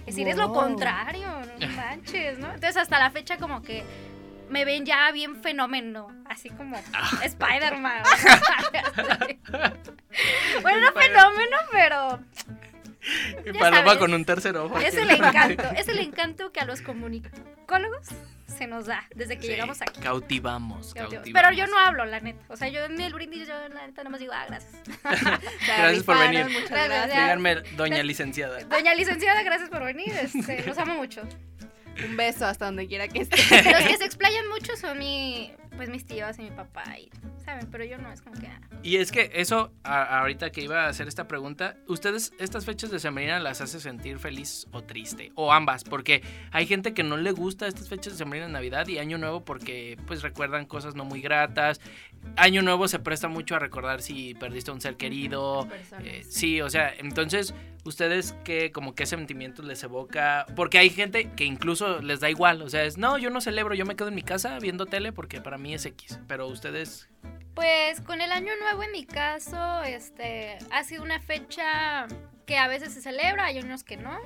[0.00, 1.26] Es decir, es lo contrario,
[1.60, 2.46] no manches, ¿no?
[2.46, 3.84] Entonces, hasta la fecha, como que
[4.50, 7.10] me ven ya bien fenómeno, así como Ah.
[7.22, 8.02] Spider-Man.
[10.62, 12.20] bueno, no fenómeno, pero
[13.44, 13.98] Y ya Paloma sabes.
[13.98, 14.78] con un tercer ojo.
[14.78, 15.64] es el encanto.
[15.76, 18.08] Es el encanto que a los comunicólogos
[18.46, 20.00] se nos da desde que Sí, llegamos aquí.
[20.00, 21.30] Cautivamos, cautivamos.
[21.32, 22.44] Pero yo no hablo, la neta.
[22.48, 24.72] O sea, yo en el brindis, yo la neta nomás digo, ah, gracias.
[25.66, 26.44] Gracias por venir.
[26.46, 27.08] Muchas Gracias.
[27.08, 28.60] Díganme, doña licenciada.
[28.64, 30.12] Doña licenciada, gracias por venir.
[30.14, 31.22] Este, los amo mucho.
[32.02, 33.36] Un beso hasta donde quiera que esté.
[33.36, 37.10] Los que se explayan mucho son mi, pues mis tíos y mi papá, y,
[37.44, 37.68] ¿saben?
[37.70, 38.46] Pero yo no, es como que...
[38.46, 42.64] ah, Y es que eso, a- ahorita que iba a hacer esta pregunta, ¿ustedes estas
[42.64, 45.32] fechas de Sembrina las hace sentir feliz o triste?
[45.34, 48.86] O ambas, porque hay gente que no le gusta estas fechas de Sembrina en Navidad
[48.88, 51.80] y Año Nuevo porque pues recuerdan cosas no muy gratas.
[52.36, 55.68] Año Nuevo se presta mucho a recordar si perdiste a un ser querido.
[56.02, 60.46] Eh, sí, o sea, entonces, ¿ustedes qué, como qué sentimientos les evoca?
[60.56, 63.74] Porque hay gente que incluso les da igual, o sea, es, no, yo no celebro,
[63.74, 67.08] yo me quedo en mi casa viendo tele porque para mí es X, pero ustedes...
[67.54, 72.06] Pues con el año nuevo en mi caso, este, ha sido una fecha
[72.46, 74.18] que a veces se celebra, hay unos que no.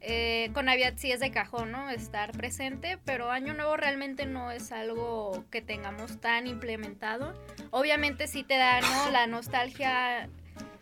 [0.00, 1.88] Eh, con Navidad sí es de cajón, ¿no?
[1.88, 7.34] Estar presente, pero año nuevo realmente no es algo que tengamos tan implementado.
[7.70, 9.10] Obviamente sí te da, ¿no?
[9.12, 10.28] La nostalgia,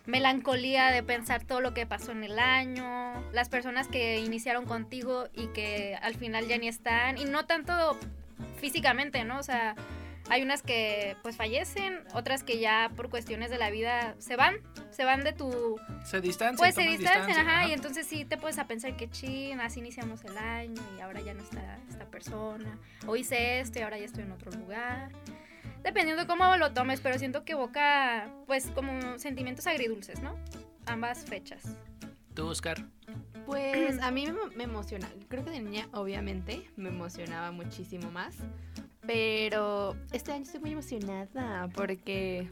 [0.07, 5.29] melancolía de pensar todo lo que pasó en el año, las personas que iniciaron contigo
[5.35, 7.99] y que al final ya ni están, y no tanto
[8.57, 9.39] físicamente, ¿no?
[9.39, 9.75] O sea,
[10.29, 14.57] hay unas que pues fallecen, otras que ya por cuestiones de la vida se van,
[14.91, 15.81] se van de tu...
[16.05, 16.57] Se distancian.
[16.57, 19.81] Pues se distancian, distancia, ajá, y entonces sí te puedes a pensar que chin, así
[19.81, 23.99] iniciamos el año y ahora ya no está esta persona, o hice esto y ahora
[23.99, 25.11] ya estoy en otro lugar.
[25.83, 30.37] Dependiendo de cómo lo tomes, pero siento que evoca pues como sentimientos agridulces, ¿no?
[30.87, 31.77] Ambas fechas.
[32.35, 32.85] ¿Tú, Oscar?
[33.51, 35.09] Pues a mí me, me emociona.
[35.29, 38.37] Creo que de niña, obviamente, me emocionaba muchísimo más.
[39.15, 42.49] Pero este año estoy muy emocionada porque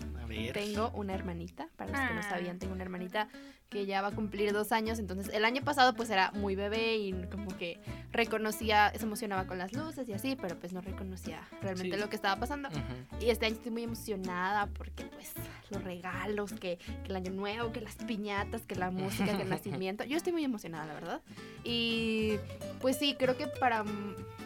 [0.53, 1.69] tengo una hermanita.
[1.77, 2.31] Para los que no Ah.
[2.31, 3.29] sabían, tengo una hermanita
[3.69, 4.99] que ya va a cumplir dos años.
[4.99, 7.79] Entonces, el año pasado pues era muy bebé y como que
[8.11, 12.03] reconocía, se emocionaba con las luces y así, pero pues no reconocía realmente Sí.
[12.03, 12.71] lo que estaba pasando.
[12.71, 13.25] Ujú.
[13.25, 15.35] Y este año estoy muy emocionada porque pues
[15.71, 19.49] los regalos, que, que el año nuevo, que las piñatas, que la música, que el
[19.61, 20.03] nacimiento.
[20.05, 21.21] Yo estoy muy emocionada, la verdad.
[21.63, 22.33] Y
[22.81, 23.85] pues sí, creo que para,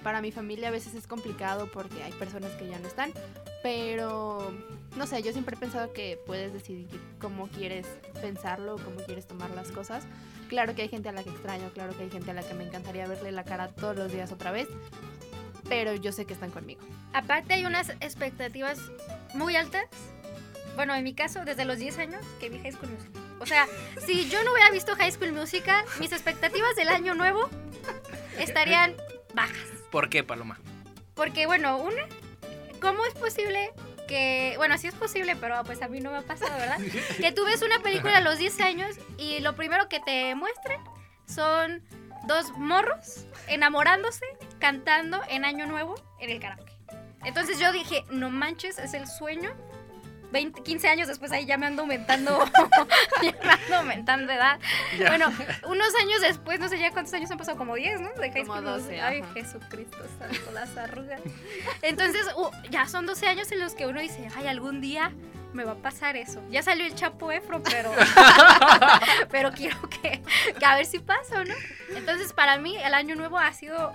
[0.03, 3.13] para mi familia a veces es complicado porque hay personas que ya no están.
[3.63, 4.53] Pero
[4.97, 6.89] no sé, yo siempre he pensado que puedes decidir
[7.21, 7.87] cómo quieres
[8.21, 10.05] pensarlo, cómo quieres tomar las cosas.
[10.49, 12.55] Claro que hay gente a la que extraño, claro que hay gente a la que
[12.55, 14.69] me encantaría verle la cara todos los días otra vez.
[15.69, 16.83] Pero yo sé que están conmigo.
[17.13, 18.79] Aparte hay unas expectativas
[19.35, 19.87] muy altas.
[20.77, 23.23] Bueno, en mi caso, desde los 10 años que vi High School Musical.
[23.41, 23.67] O sea,
[24.05, 27.49] si yo no hubiera visto High School Musical, mis expectativas del año nuevo
[28.39, 28.95] estarían
[29.35, 29.69] bajas.
[29.91, 30.59] ¿Por qué, Paloma?
[31.15, 32.07] Porque, bueno, una,
[32.81, 33.73] ¿cómo es posible
[34.09, 36.79] que, bueno, sí es posible, pero pues a mí no me ha pasado, ¿verdad?
[37.19, 40.81] Que tú ves una película a los 10 años y lo primero que te muestran
[41.27, 41.83] son
[42.27, 44.27] dos morros enamorándose,
[44.59, 46.73] cantando en Año Nuevo en el karaoke.
[47.25, 49.55] Entonces yo dije, no manches, es el sueño.
[50.33, 52.45] 20, 15 años después ahí ya me ando aumentando,
[53.23, 54.59] ya me ando aumentando edad.
[54.99, 55.09] Ya.
[55.09, 55.27] Bueno,
[55.67, 58.13] unos años después, no sé ya cuántos años han pasado, como 10, ¿no?
[58.15, 59.13] De High Como School 12, Musical.
[59.13, 59.33] Ay, ajá.
[59.35, 61.21] Jesucristo santo, las arrugas.
[61.83, 65.13] Entonces, uh, ya son 12 años en los que uno dice, ay, algún día
[65.53, 66.43] me va a pasar eso.
[66.51, 67.93] Ya salió el Chapo Efro, pero,
[69.31, 70.23] pero quiero que,
[70.59, 71.55] que a ver si pasa o no.
[71.95, 73.93] Entonces, para mí, el año nuevo ha sido,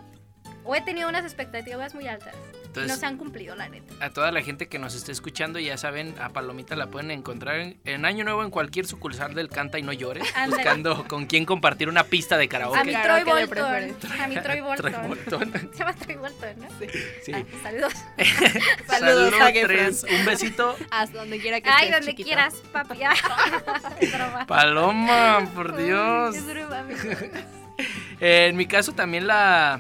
[0.64, 2.36] o he tenido unas expectativas muy altas.
[2.82, 3.94] Y no Entonces, se han cumplido, la neta.
[4.06, 7.60] a toda la gente que nos esté escuchando, ya saben, a Palomita la pueden encontrar
[7.60, 11.46] en, en Año Nuevo en cualquier sucursal del Canta y No Llores, buscando con quién
[11.46, 12.84] compartir una pista de A karaoke.
[12.84, 14.12] mi Claro, Troy ¿qué le Bolton.
[14.22, 14.92] A mi Troy Bolton.
[14.92, 15.52] Troy Bolton.
[15.74, 16.68] Se llama Troy Bolton, ¿no?
[17.24, 17.32] Sí.
[17.34, 17.94] Ah, saludos.
[18.88, 19.68] Saludos, a Gefran.
[19.68, 20.06] tres.
[20.20, 20.76] Un besito.
[20.92, 22.28] Hasta donde quiera que Ay, estés, donde chiquito.
[22.28, 23.00] quieras, papi.
[24.14, 24.46] Broma.
[24.48, 26.36] Paloma, por Dios.
[26.36, 27.00] Es broma, amigo.
[28.20, 29.80] Eh, en mi caso también la...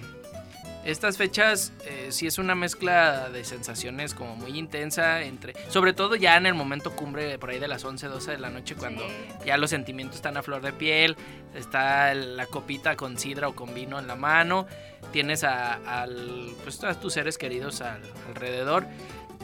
[0.87, 5.53] Estas fechas eh, sí es una mezcla de sensaciones como muy intensa entre...
[5.69, 8.49] Sobre todo ya en el momento cumbre, por ahí de las 11, 12 de la
[8.49, 9.13] noche, cuando Sí.
[9.45, 11.17] ya los sentimientos están a flor de piel,
[11.53, 14.65] está la copita con sidra o con vino en la mano,
[15.11, 15.73] tienes a,
[16.03, 18.87] al, pues, a tus seres queridos al- alrededor.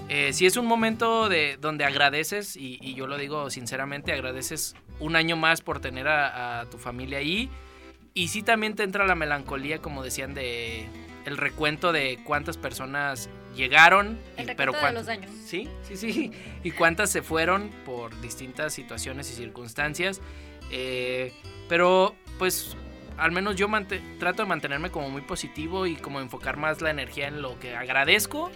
[0.08, 4.75] Eh, sí es un momento de, donde agradeces, y, y yo lo digo sinceramente, agradeces
[5.01, 7.49] un año más por tener a, a tu familia ahí.
[8.13, 10.88] Y sí también te entra la melancolía, como decían, de
[11.25, 15.31] el recuento de cuántas personas llegaron, El y- pero de los años.
[15.45, 16.31] Sí, sí, sí.
[16.63, 20.21] Y cuántas se fueron por distintas situaciones y circunstancias.
[20.71, 21.33] Eh,
[21.69, 22.75] pero pues
[23.17, 23.67] al menos yo
[24.19, 27.75] trato de mantenerme como muy positivo y como enfocar más la energía en lo que
[27.75, 28.49] agradezco,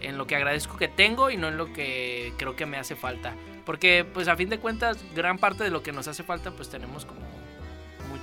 [0.00, 2.94] en lo que agradezco que tengo y no en lo que creo que me hace
[2.94, 3.34] falta.
[3.66, 6.70] Porque pues a fin de cuentas gran parte de lo que nos hace falta pues
[6.70, 7.20] tenemos como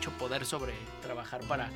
[0.06, 1.70] mucho poder sobre trabajar para,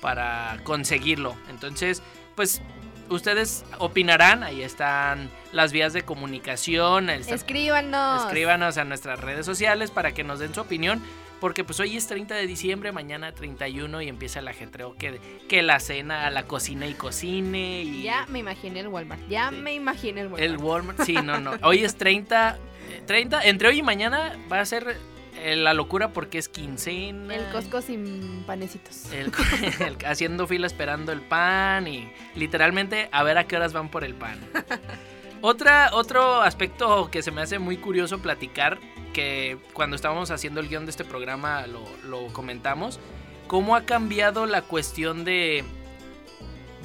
[0.00, 1.36] para conseguirlo.
[1.48, 2.02] Entonces
[2.34, 2.60] pues
[3.08, 8.22] ustedes opinarán, ahí están las vías de comunicación, está- Escríbanos.
[8.24, 11.02] escríbanos a nuestras redes sociales para que nos den su opinión
[11.40, 15.20] Porque pues hoy es 30 de diciembre, mañana 31 y empieza el ajetreo que,
[15.50, 17.82] que la cena, la cocina y cocine.
[17.82, 19.20] Y Ya me imaginé el Walmart.
[19.28, 19.56] Ya Sí.
[19.56, 20.42] me imaginé el Walmart.
[20.42, 21.02] el Walmart.
[21.02, 21.52] Sí, no, no.
[21.62, 22.56] Hoy es 30,
[22.90, 24.96] eh, 30, entre hoy y mañana va a ser eh,
[25.44, 27.34] la locura porque es quincena.
[27.34, 29.12] El Costco sin panecitos.
[29.12, 29.32] El-
[29.86, 34.04] el- haciendo fila esperando el pan y literalmente a ver a qué horas van por
[34.04, 34.38] el pan.
[35.42, 38.78] Otra, otro aspecto que se me hace muy curioso platicar,
[39.12, 42.98] que cuando estábamos haciendo el guion de este programa lo, lo comentamos,
[43.46, 45.62] cómo ha cambiado la cuestión de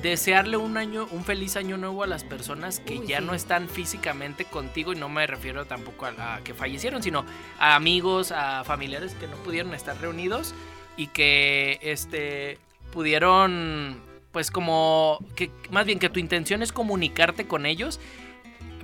[0.02, 3.26] desearle un año, un feliz año nuevo a las personas que Uy, ya sí.
[3.26, 7.26] no están físicamente contigo y no me refiero tampoco a, a que fallecieron, sino
[7.60, 10.54] a amigos, a familiares que no pudieron estar reunidos
[10.98, 12.58] y que este
[12.92, 18.00] pudieron pues como que más bien que tu intención es comunicarte con ellos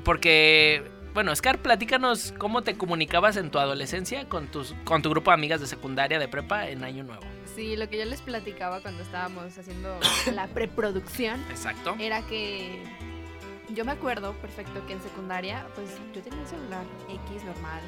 [0.03, 5.31] porque bueno, Scar, platícanos cómo te comunicabas en tu adolescencia con tus con tu grupo
[5.31, 7.23] de amigas de secundaria, de prepa en año nuevo.
[7.57, 9.99] Sí, lo que yo les platicaba cuando estábamos haciendo
[10.31, 11.95] la preproducción Exacto.
[11.97, 12.83] era que
[13.69, 17.81] yo me acuerdo perfecto que en secundaria, pues yo tenía un celular X normal,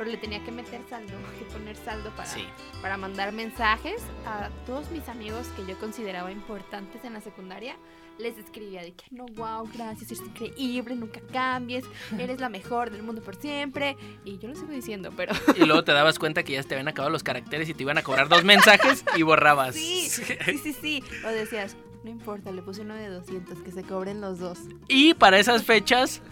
[0.00, 2.42] pero le tenía que meter saldo, que poner saldo para, Sí.
[2.80, 7.76] para mandar mensajes a todos mis amigos que yo consideraba importantes en la secundaria.
[8.18, 11.84] Les escribía de que no, wow, gracias, eres increíble, nunca cambies,
[12.18, 13.98] eres la mejor del mundo por siempre.
[14.24, 16.88] Y yo lo sigo diciendo, pero Y luego te dabas cuenta que ya te habían
[16.88, 19.74] acabado los caracteres y te iban a cobrar dos mensajes y borrabas.
[19.74, 20.24] Sí, sí,
[20.62, 21.04] sí, sí.
[21.26, 24.60] O decías, no importa, le puse uno de 200, que se cobren los dos.
[24.88, 26.22] Y para esas fechas,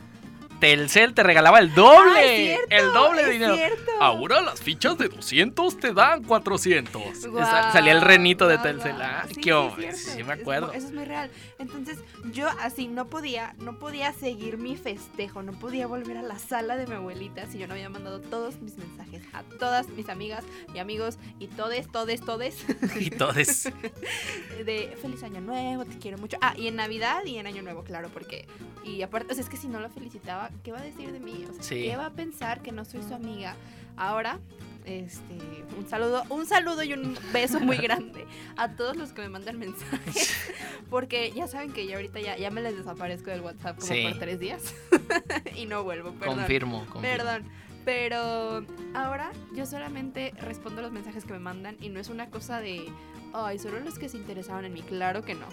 [0.60, 2.18] Telcel te regalaba el doble.
[2.18, 2.66] ¡Ah, es cierto!
[2.76, 3.54] el doble de dinero.
[3.56, 3.90] cierto!
[4.00, 7.26] Ahora las fichas de 200 te dan 400.
[7.28, 9.00] Guau, Sa- Salía el renito de Telcel.
[9.00, 10.72] Ah, Sí, qué hombre, sí, me Es- acuerdo.
[10.72, 11.30] eso es muy real.
[11.58, 11.98] Entonces,
[12.32, 16.76] yo así no podía, no podía seguir mi festejo, no podía volver a la sala
[16.76, 20.44] de mi abuelita si yo no había mandado todos mis mensajes a todas mis amigas
[20.74, 22.64] y amigos y todes, todes, todes
[22.98, 23.64] Y todos.
[24.64, 26.36] de feliz año nuevo, te quiero mucho.
[26.40, 28.46] Ah, y en Navidad y en año nuevo, claro, porque
[28.84, 31.20] y aparte, o sea, es que si no lo felicitaba, ¿qué va a decir de
[31.20, 31.44] mí?
[31.48, 31.82] O sea, Sí.
[31.84, 33.54] ¿qué va a pensar que no soy su amiga?
[33.96, 34.38] Ahora,
[34.84, 35.34] este,
[35.76, 39.58] un saludo, un saludo y un beso muy grande a todos los que me mandan
[39.58, 40.36] mensajes,
[40.90, 44.04] porque ya saben que yo ahorita ya, ya me les desaparezco del WhatsApp como Sí.
[44.08, 44.74] por tres días
[45.56, 46.36] y no vuelvo, perdón.
[46.36, 47.00] Confirmo, confirmo.
[47.02, 47.44] Perdón,
[47.84, 52.60] pero ahora yo solamente respondo los mensajes que me mandan y no es una cosa
[52.60, 52.86] de,
[53.34, 55.46] ay, solo los que se interesaban en mí, claro que no,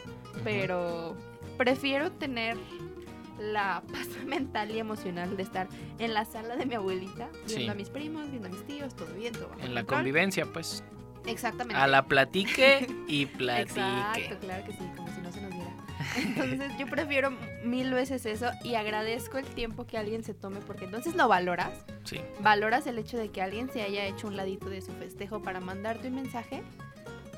[0.43, 1.15] pero
[1.57, 2.57] prefiero tener
[3.39, 5.67] la paz mental y emocional de estar
[5.99, 7.67] en la sala de mi abuelita, viendo Sí.
[7.67, 9.97] a mis primos, viendo a mis tíos, todo bien, todo bajo En la control.
[9.99, 10.83] convivencia, pues.
[11.25, 11.75] Exactamente.
[11.81, 13.79] A la platique y platique.
[13.79, 15.71] Exacto, claro que sí, como si no se nos diera.
[16.17, 17.31] Entonces yo prefiero
[17.63, 21.71] mil veces eso y agradezco el tiempo que alguien se tome porque entonces lo valoras.
[22.03, 22.19] Sí.
[22.41, 25.59] Valoras el hecho de que alguien se haya hecho un ladito de su festejo para
[25.61, 26.61] mandarte un mensaje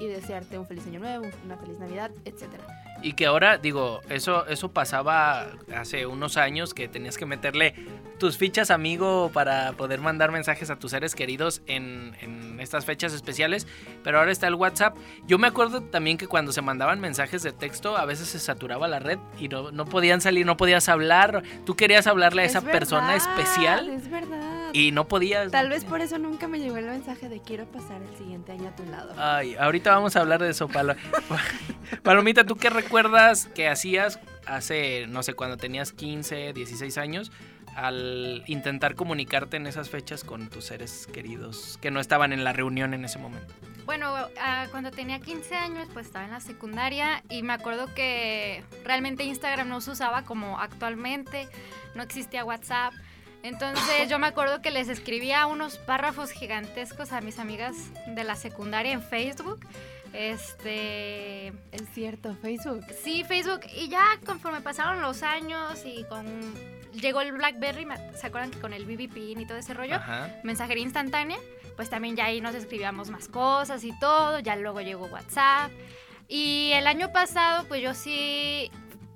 [0.02, 2.66] y desearte un feliz año nuevo, una feliz Navidad, etcétera.
[3.02, 7.76] Y que ahora, digo, eso, eso pasaba hace unos años que tenías que meterle
[8.18, 13.14] tus fichas amigo para poder mandar mensajes a tus seres queridos en, en estas fechas
[13.14, 13.68] especiales.
[14.04, 14.98] Pero ahora está el WhatsApp.
[15.28, 18.88] Yo me acuerdo también que cuando se mandaban mensajes de texto, a veces se saturaba
[18.88, 21.44] la red y no, no podían salir, no podías hablar.
[21.66, 24.47] Tú querías hablarle a esa Es persona especial Es verdad.
[24.78, 25.52] Y no podías.
[25.52, 28.70] Tal vez por eso nunca me llegó el mensaje de quiero pasar el siguiente año
[28.70, 29.12] a tu lado.
[29.18, 30.96] Ay, ahorita vamos a hablar de eso, Palo.
[32.04, 37.32] Palomita, ¿tú qué recuerdas que hacías hace, no sé, cuando tenías 15, 16 años,
[37.76, 42.54] al intentar comunicarte en esas fechas con tus seres queridos que no estaban en la
[42.54, 43.52] reunión en ese momento?
[43.88, 48.64] Bueno, ah, cuando tenía 15 años, pues estaba en la secundaria y me acuerdo que
[48.84, 51.48] realmente Instagram no se usaba como actualmente,
[51.96, 52.94] no existía WhatsApp.
[53.48, 57.76] Entonces yo me acuerdo que les escribía unos párrafos gigantescos a mis amigas
[58.08, 59.66] de la secundaria en Facebook.
[60.14, 62.86] Este, Es cierto, Facebook.
[63.04, 66.26] sí, Facebook y ya conforme pasaron los años y con
[66.94, 69.96] llegó el BlackBerry, ¿se acuerdan que con el BB Pin y todo ese rollo?
[69.96, 70.30] Ajá.
[70.44, 71.38] mensajería instantánea,
[71.76, 75.72] pues también ya ahí nos escribíamos más cosas y todo, ya luego llegó WhatsApp.
[76.28, 78.70] Y el año pasado, pues yo sí,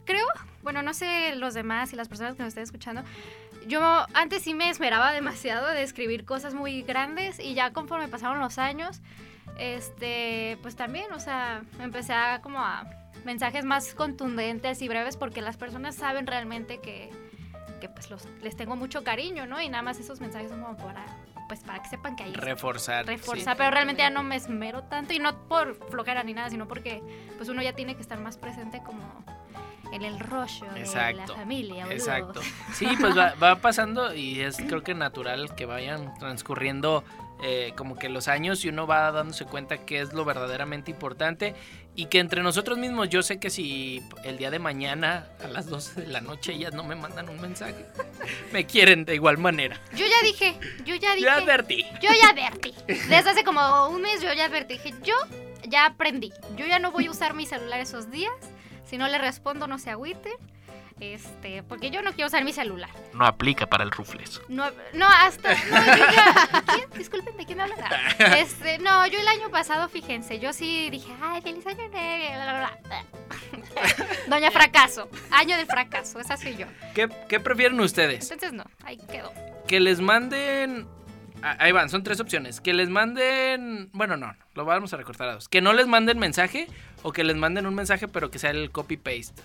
[0.05, 0.25] creo,
[0.61, 3.03] bueno, no sé los demás y las personas que nos estén escuchando,
[3.67, 8.39] yo antes sí me esmeraba demasiado de escribir cosas muy grandes y ya conforme pasaron
[8.39, 9.01] los años,
[9.57, 12.85] este, pues también, o sea, empecé a como a
[13.25, 17.09] mensajes más contundentes y breves porque las personas saben realmente que,
[17.79, 19.61] que pues los, les tengo mucho cariño, ¿no?
[19.61, 21.05] Y nada más esos mensajes son como para,
[21.47, 22.41] pues para que sepan que estoy.
[22.41, 23.05] Reforzar.
[23.05, 26.67] reforzar, pero realmente ya no me esmero tanto y no por flojera ni nada, sino
[26.67, 27.03] porque
[27.37, 29.23] pues uno ya tiene que estar más presente como
[29.91, 31.85] en el rollo de la Exacto, familia.
[31.85, 31.91] boludo.
[31.91, 32.41] Exacto.
[32.73, 37.03] Sí, pues va, va pasando y es creo que natural que vayan transcurriendo
[37.43, 41.55] eh, como que los años y uno va dándose cuenta qué es lo verdaderamente importante
[41.95, 45.65] y que entre nosotros mismos yo sé que si el día de mañana a las
[45.65, 47.83] 12 de la noche ellas no me mandan un mensaje,
[48.53, 49.81] me quieren de igual manera.
[49.95, 51.25] Yo ya dije, yo ya dije.
[51.25, 51.83] Ya advertí.
[51.99, 52.75] Yo ya advertí.
[52.87, 54.75] Desde hace como un mes yo ya advertí.
[54.75, 55.15] Dije, yo
[55.67, 56.31] ya aprendí.
[56.57, 58.33] Yo ya no voy a usar mi celular esos días.
[58.91, 60.33] Si no le respondo, no se agüiten.
[60.99, 62.89] Este, porque yo no quiero usar mi celular.
[63.13, 64.41] No aplica para el rufles.
[64.49, 65.55] No, no hasta.
[65.55, 66.63] No, yo ya.
[66.75, 66.89] ¿Quién?
[66.97, 67.79] Disculpen, ¿de quién hablan?
[68.37, 72.33] Este, no, yo el año pasado, fíjense, yo sí dije, ay, feliz año nuevo.
[72.33, 73.05] bla, bla, bla".
[74.27, 75.07] Doña Fracaso.
[75.31, 76.67] Año del fracaso, esa soy yo.
[76.93, 78.29] ¿Qué, qué prefieren ustedes?
[78.29, 79.31] Entonces, no, ahí quedó.
[79.69, 80.85] Que les manden.
[81.43, 82.61] Ah, Ahí van, son tres opciones.
[82.61, 83.89] Que les manden.
[83.93, 85.47] Bueno, no, lo vamos a recortar a dos.
[85.49, 86.67] Que no les manden mensaje
[87.03, 89.41] o que les manden un mensaje, pero que sea el copy-paste.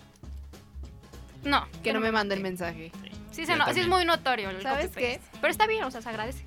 [1.44, 1.66] No.
[1.82, 2.90] Que no me manden mensaje.
[3.30, 3.88] Sí, Yo se no- sí es también.
[3.90, 4.51] muy notorio.
[4.51, 5.20] el ¿Sabes copy-paste.
[5.40, 6.47] Pero está bien, o sea, se agradece.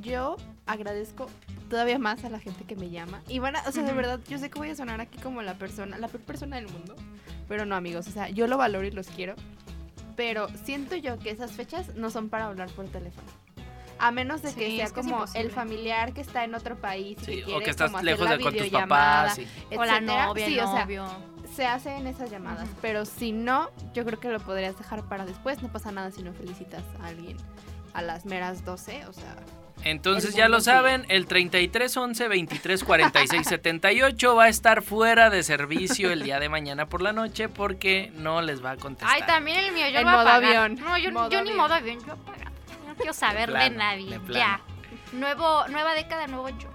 [0.00, 0.36] Yo
[0.66, 1.28] agradezco
[1.68, 3.20] todavía más a la gente que me llama.
[3.28, 3.96] Y van a, o sea, de Ujú.
[3.96, 6.68] verdad, yo sé que voy a sonar aquí como la persona, la peor persona del
[6.68, 6.96] mundo.
[7.48, 9.34] Pero no, amigos, o sea, yo lo valoro y los quiero.
[10.16, 13.26] Pero siento yo que esas fechas no son para hablar por teléfono.
[14.00, 15.40] A menos de que Sí, sea es que es como imposible.
[15.46, 18.28] el familiar que está en otro país y Sí, que o que estás como lejos
[18.28, 19.34] de con tus papás.
[19.36, 19.46] sí.
[19.76, 20.86] O la novia, Sí, el o sea,
[21.54, 22.68] se hace en esas llamadas.
[22.80, 25.62] Pero si no, yo creo que lo podrías dejar para después.
[25.62, 27.36] No pasa nada si no felicitas a alguien
[27.92, 29.04] a las meras 12.
[29.06, 29.36] O sea,
[29.84, 35.28] Entonces El ya lo saben, el 33 11 23 46 78 va a estar fuera
[35.30, 39.10] de servicio el día de mañana por la noche porque no les va a contestar.
[39.14, 40.44] Ay, también el mío, yo En lo voy a modo pagar.
[40.56, 40.74] avión.
[40.80, 41.56] No, yo, Modo yo ni avión.
[41.56, 42.40] modo avión, yo apagar.
[42.44, 42.49] No
[43.00, 44.10] quiero saber de, plano, nadie.
[44.10, 44.34] de plano.
[44.38, 44.60] ya.
[45.12, 46.68] Nuevo, nueva década, nuevo yo.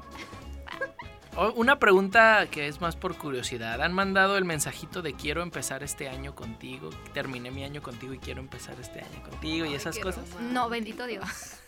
[1.55, 3.81] Una pregunta que es más por curiosidad.
[3.81, 6.89] ¿Han mandado el mensajito de quiero empezar este año contigo?
[7.13, 10.23] Terminé mi año contigo y quiero empezar este año contigo y esas cosas.
[10.51, 11.25] No, bendito Dios.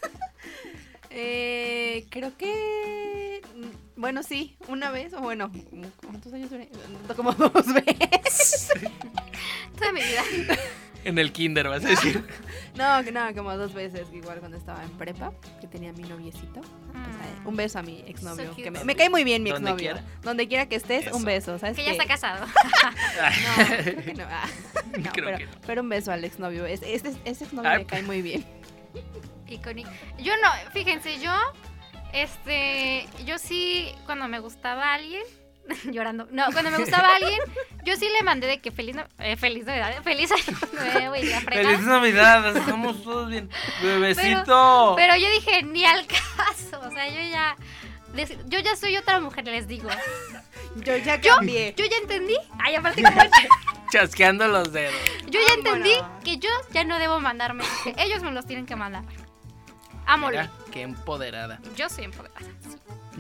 [1.10, 3.42] Eh, creo que.
[3.56, 5.50] mm, Bueno, sí, una vez, o bueno,
[6.06, 6.70] ¿cuántos años duré?
[7.16, 8.70] Como dos veces.
[9.80, 10.24] Toda mi vida.
[11.08, 12.24] En el kinder vas a decir.
[12.78, 16.62] No, que no, como dos veces, igual cuando estaba en prepa, que tenía mi noviecito.
[16.62, 18.50] Pues, ay, un beso a mi exnovio.
[18.52, 19.94] So que me, me cae muy bien mi Donde exnovio.
[19.94, 20.08] quiera.
[20.22, 21.16] Donde quiera que estés, Eso.
[21.18, 21.58] un beso.
[21.58, 21.98] ¿sabes Que ya qué?
[21.98, 22.46] está casado.
[23.66, 24.24] No, creo que no.
[24.30, 24.48] Ah,
[25.00, 25.52] no, Creo pero, que no.
[25.66, 26.66] pero un beso al exnovio.
[26.68, 27.78] Es- Ese ese exnovio Ay.
[27.80, 28.46] me cae muy bien.
[29.48, 29.90] Icónico.
[30.20, 31.32] Yo no, fíjense, yo,
[32.14, 35.24] este, yo sí, cuando me gustaba alguien,
[35.92, 37.40] llorando, no, cuando me gustaba alguien,
[37.84, 40.58] yo sí le mandé de que feliz, no- eh, feliz Navidad, feliz año
[40.94, 41.70] nuevo y la fregada.
[41.70, 42.58] ¡Feliz Navidad!
[42.58, 43.50] Estamos todos bien.
[43.82, 44.94] ¡Bebecito!
[44.96, 47.56] Pero yo dije, ni al caso, o sea, yo ya,
[48.48, 49.90] yo ya soy otra mujer, les digo.
[50.76, 51.74] Yo ya cambié.
[51.76, 53.22] yo ya entendí, ay, aparte como
[53.92, 54.94] Chasqueando los dedos.
[55.28, 56.24] yo ya entendí Vámonos.
[56.24, 59.04] que yo ya no debo mandar mensaje, ellos me los tienen que mandar.
[60.30, 61.60] Mira, qué empoderada.
[61.76, 62.40] yo soy empoderada.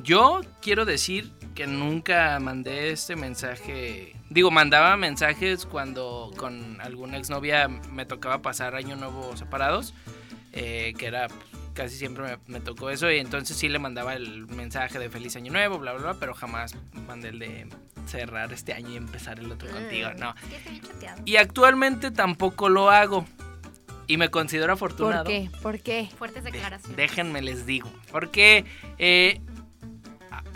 [0.03, 4.15] Yo quiero decir que nunca mandé este mensaje.
[4.29, 9.95] Digo, mandaba mensajes cuando con alguna exnovia me tocaba pasar año nuevo separados.
[10.53, 11.39] eh, que era pues,
[11.73, 13.11] casi siempre me, me tocó eso.
[13.11, 16.13] Y entonces sí le mandaba el mensaje de feliz año nuevo, bla, bla, bla.
[16.19, 16.75] Pero jamás
[17.07, 17.67] mandé el de
[18.05, 20.09] cerrar este año y empezar el otro contigo.
[20.17, 20.35] No.
[20.47, 21.21] Bien choteada.
[21.25, 23.25] Y actualmente tampoco lo hago.
[24.05, 25.25] Y me considero afortunado.
[25.25, 25.49] ¿Por qué?
[25.61, 26.09] ¿Por qué?
[26.17, 26.95] Fuertes declaraciones.
[26.95, 27.91] Déjenme les digo.
[28.11, 28.63] Porque
[28.99, 29.41] eh,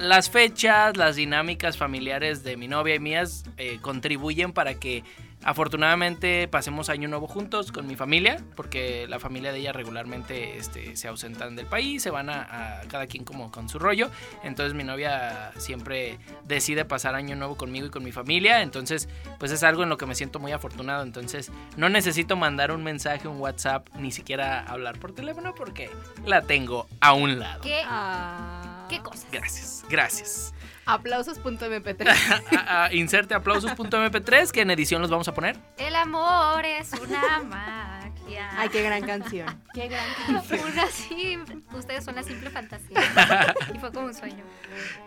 [0.01, 5.03] las fechas, las dinámicas familiares de mi novia y mías eh, contribuyen para que
[5.43, 10.95] afortunadamente pasemos año nuevo juntos con mi familia, porque la familia de ella regularmente este,
[10.95, 14.11] se ausentan del país, se van a, a cada quien como con su rollo.
[14.43, 18.61] Entonces mi novia siempre decide pasar año nuevo conmigo y con mi familia.
[18.61, 21.03] Entonces pues es algo en lo que me siento muy afortunado.
[21.03, 25.89] Entonces no necesito mandar un mensaje, un WhatsApp, ni siquiera hablar por teléfono porque
[26.25, 27.61] la tengo a un lado.
[27.61, 28.80] ¿Qué, Ah.
[28.91, 29.25] Qué cosas?
[29.31, 30.53] Gracias, gracias.
[30.85, 32.07] Aplausos.mp3.
[32.67, 35.57] A- a- inserte aplausos.mp3 que en edición los vamos a poner.
[35.77, 38.49] El amor es una magia.
[38.57, 39.61] Ay, qué gran canción.
[39.73, 40.59] Qué gran canción.
[40.71, 42.97] Una sim- Ustedes son la simple fantasía.
[43.73, 44.43] Y fue como un sueño.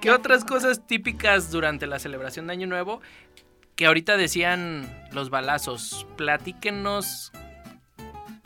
[0.00, 3.00] ¿Qué otras cosas típicas durante la celebración de Año Nuevo?
[3.76, 6.06] Que ahorita decían los balazos.
[6.16, 7.32] Platíquenos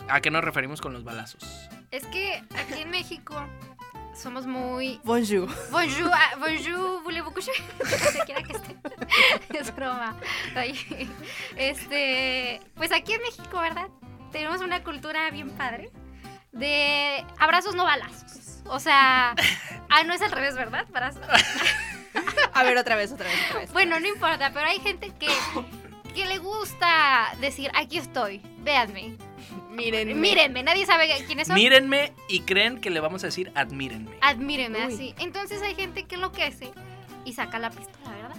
[0.09, 1.45] a qué nos referimos con los balazos.
[1.91, 3.35] Es que aquí en México
[4.19, 5.01] somos muy.
[5.05, 5.49] Bonjour.
[5.71, 7.53] Bonjour, ah, bonjour, voulez-vous coucher?
[7.79, 8.77] Donde quiera que esté.
[9.59, 10.17] Es broma.
[10.55, 10.75] Ay,
[11.57, 12.61] Este.
[12.75, 13.89] Pues aquí en México, ¿verdad?
[14.33, 15.91] Tenemos una cultura bien padre
[16.53, 18.63] de abrazos no balazos.
[18.67, 19.35] O sea,
[19.89, 20.87] ah, no es al revés, ¿verdad?
[20.93, 21.13] Para...
[22.53, 23.73] A ver, otra vez, otra vez, otra vez.
[23.73, 25.29] Bueno, no importa, pero hay gente que,
[26.15, 29.17] que le gusta decir, aquí estoy, véanme.
[29.71, 31.55] Miren, Mírenme, nadie sabe quiénes son.
[31.55, 34.11] Mírenme y creen que le vamos a decir admírenme.
[34.21, 34.95] Admírenme, Uy.
[34.95, 35.15] así.
[35.19, 36.71] Entonces hay gente que enloquece
[37.25, 38.37] y saca la pistola, ¿verdad?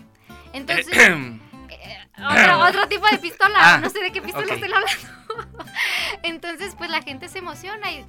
[0.53, 5.63] Entonces, eh, otro, otro tipo de pistola, Ah, no sé de qué pistola estoy hablando.
[6.23, 8.05] Entonces, pues la gente se emociona y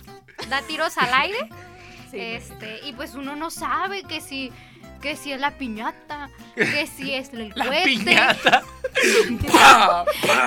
[0.48, 1.48] da tiros al aire.
[2.10, 2.18] Sí.
[2.18, 4.52] Este, y pues uno no sabe que si
[5.00, 8.62] que si es la piñata, que si es el La cohete, piñata.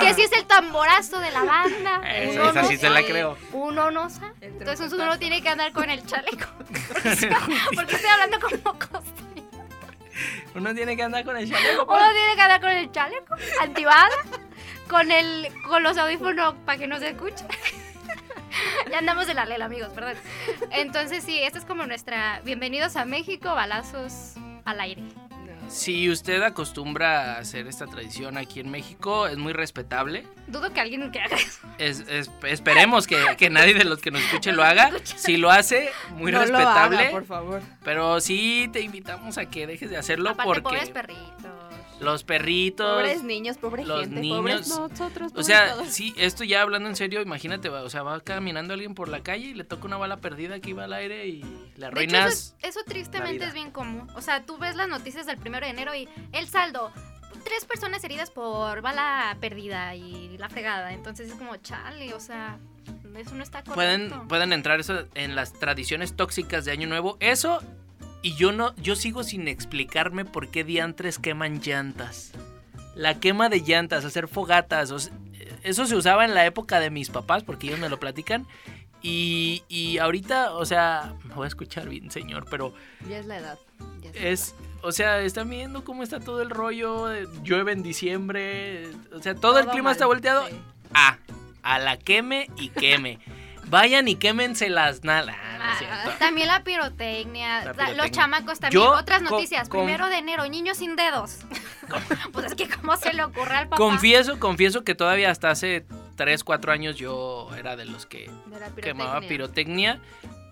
[0.00, 2.00] Que si es el tamborazo de la banda.
[2.08, 3.36] Esa- Uno esa no sí se la creo.
[3.52, 4.32] Uno no sabe.
[4.40, 6.46] Entonces uno tiene que andar con el chaleco.
[6.58, 9.44] Porque estoy hablando como costeño.
[10.54, 11.84] Uno tiene que andar con el chaleco.
[11.84, 14.14] Uno tiene que andar con el chaleco, antibala,
[14.88, 17.44] con el con los audífonos para que no se escuche.
[18.90, 20.14] ya andamos de la lela, amigos, perdón.
[20.70, 24.34] Entonces sí, esta es como nuestra bienvenidos a México, balazos
[24.64, 25.02] al aire.
[25.68, 30.24] Si usted acostumbra a hacer esta tradición aquí en México, es muy respetable.
[30.46, 31.66] Dudo que alguien que haga eso.
[31.78, 34.92] Es, es- esperemos que, que nadie de los que nos escuche lo haga.
[35.04, 36.98] Si lo hace, muy No lo respetable.
[36.98, 37.62] haga, por favor.
[37.82, 41.63] pero sí te invitamos a que dejes de hacerlo Aparte, pobres porque perritos.
[42.00, 42.94] Los perritos.
[43.02, 45.28] Pobres niños, pobre los gente, niños- pobres nosotros.
[45.28, 45.88] O pobres sea, todos.
[45.88, 49.22] sí, esto ya hablando en serio, imagínate, va- o sea, va caminando alguien por la
[49.22, 52.32] calle y le toca una bala perdida que iba al aire y hecho, eso, arruinas.
[52.32, 54.08] es- eso tristemente es bien común.
[54.16, 56.92] O sea, tú ves las noticias del primero de enero y el saldo,
[57.44, 60.92] tres personas heridas por bala perdida y la fregada.
[60.92, 62.58] Entonces es como, chale, o sea,
[63.16, 63.74] eso no está correcto.
[63.74, 67.16] pueden, pueden entrar eso en las tradiciones tóxicas de Año Nuevo.
[67.20, 67.60] Eso,
[68.24, 72.32] y yo no, yo sigo sin explicarme por qué diantres queman llantas.
[72.94, 75.12] La quema de llantas, hacer fogatas, o sea,
[75.62, 78.46] eso se usaba en la época de mis papás, porque ellos me lo platican.
[79.02, 82.72] Y, y ahorita, o sea, me voy a escuchar bien, señor, pero
[83.06, 83.58] Ya es la edad.
[84.00, 87.72] ya es la es, o sea, están viendo cómo está todo el rollo, eh, llueve
[87.72, 90.48] en diciembre, o sea, todo, el clima mal, está volteado.
[90.48, 90.54] sí.
[90.94, 91.18] Ah,
[91.62, 93.18] a la queme y queme.
[93.68, 95.36] Vayan y quémense las nada.
[95.66, 98.02] Ah, también la pirotecnia, La la- pirotecnia.
[98.02, 98.82] los chamacos también.
[98.82, 101.38] Yo Otras noticias, con- primero de enero, niños sin dedos.
[102.32, 103.76] pues es que cómo se le ocurre al papá.
[103.76, 105.84] Confieso, confieso que todavía hasta hace
[106.16, 108.30] 3, 4 años yo era de los que
[108.76, 110.00] De quemaba pirotecnia.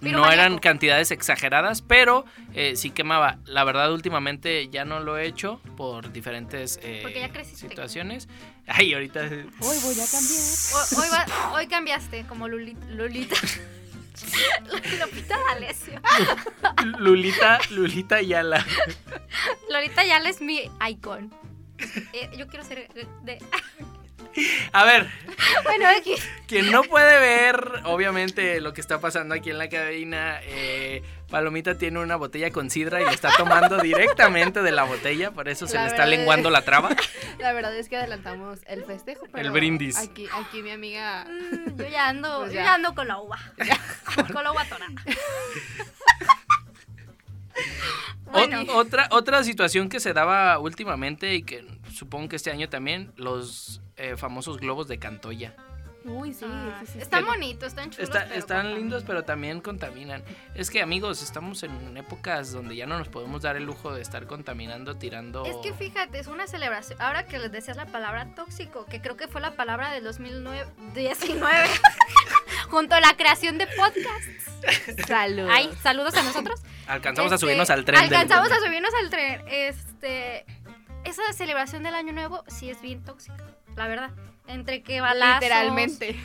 [0.00, 3.38] No eran cantidades exageradas, pero eh, sí quemaba.
[3.44, 8.28] La verdad, últimamente ya no lo he hecho por diferentes eh, situaciones.
[8.66, 9.20] Ay, ahorita.
[9.20, 10.42] Hoy voy a cambiar.
[10.74, 13.36] Ho- Hoy, va- hoy cambiaste como Luli- Lolita.
[15.00, 16.00] Lupita D'Alessio.
[16.98, 18.64] Lulita, Lulita Yala.
[19.70, 21.32] Lolita ya es mi icon.
[22.12, 22.88] Eh, yo quiero ser
[23.22, 23.38] de...
[24.72, 25.10] A ver,
[25.64, 26.14] Bueno, aquí.
[26.46, 31.02] quien no puede ver, obviamente, lo que está pasando aquí en la cabina, eh,
[31.32, 35.48] Palomita tiene una botella con sidra y le está tomando directamente de la botella, por
[35.48, 36.90] eso se La le está lenguando la traba.
[37.38, 39.24] La verdad es que adelantamos el festejo.
[39.32, 39.96] Pero brindis.
[39.98, 41.24] Aquí, aquí mi amiga.
[41.24, 42.64] Mm, Yo ya ando, Pues yo ya.
[42.66, 43.38] ya ando con la uva.
[44.32, 44.62] con la uva.
[44.62, 44.66] O-
[48.32, 53.12] Bueno, otra, otra situación que se daba últimamente y que supongo que este año también,
[53.16, 55.54] los eh, famosos globos de Cantoya.
[56.04, 56.98] Uy, sí, ah, sí, sí.
[57.00, 58.08] están que- bonitos, están chulos.
[58.08, 58.78] Está- pero están contaminan.
[58.80, 60.22] lindos, pero también contaminan.
[60.54, 64.02] Es que amigos, estamos en épocas donde ya no nos podemos dar el lujo de
[64.02, 65.44] estar contaminando, tirando...
[65.44, 67.00] Es que fíjate, es una celebración.
[67.00, 71.68] Ahora que les decías la palabra tóxico, que creo que fue la palabra del 2019,
[72.70, 75.06] junto a la creación de podcasts.
[75.06, 75.48] Salud.
[75.50, 76.60] Ay, saludos a nosotros.
[76.86, 78.00] Alcanzamos a Este, subirnos al tren.
[78.02, 79.42] del- Alcanzamos a subirnos al tren.
[79.48, 80.44] Este,
[81.04, 83.44] esa celebración del año nuevo sí es bien tóxica,
[83.76, 84.10] la verdad.
[84.46, 86.16] Entre que balazos, Literalmente.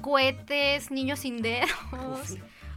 [0.00, 1.70] cohetes, niños sin dedos,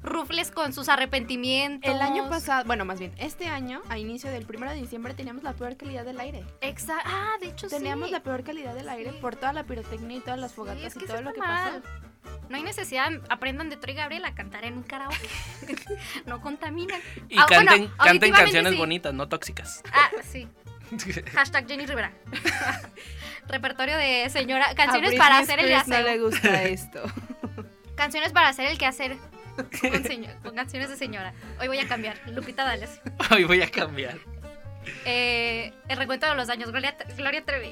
[0.02, 1.94] rufles con sus arrepentimientos.
[1.94, 5.44] El año pasado, bueno, más bien, este año, a inicio del 1 de diciembre, teníamos
[5.44, 6.44] la peor calidad del aire.
[6.62, 8.12] Exa- ah, de hecho Teníamos sí.
[8.14, 9.18] la peor calidad del aire Sí.
[9.22, 11.40] por toda la pirotecnia y todas las Sí, fogatas es que y todo lo que
[11.40, 11.82] mal.
[11.82, 11.94] pasó.
[12.50, 15.18] No hay necesidad, aprendan de Troy Gabriel a cantar en un karaoke.
[16.26, 17.00] no contaminan.
[17.30, 18.78] Y Ah, bueno, canten, canten canciones sí.
[18.78, 19.82] bonitas, no tóxicas.
[19.94, 20.48] Ah, sí.
[21.34, 22.12] Hashtag Jenny Rivera.
[23.48, 24.74] Repertorio de señora.
[24.76, 27.02] Canciones para hacer el Spears no le gusta esto.
[27.96, 29.18] Canciones para hacer el quehacer.
[29.82, 31.34] Con, señor- con canciones de señora.
[31.60, 32.16] Hoy voy a cambiar.
[32.28, 33.02] Lupita Dales.
[33.32, 34.18] Hoy voy a cambiar.
[35.06, 36.72] Eh, el recuento de los años.
[36.72, 37.72] Gloria, Gloria Trevi.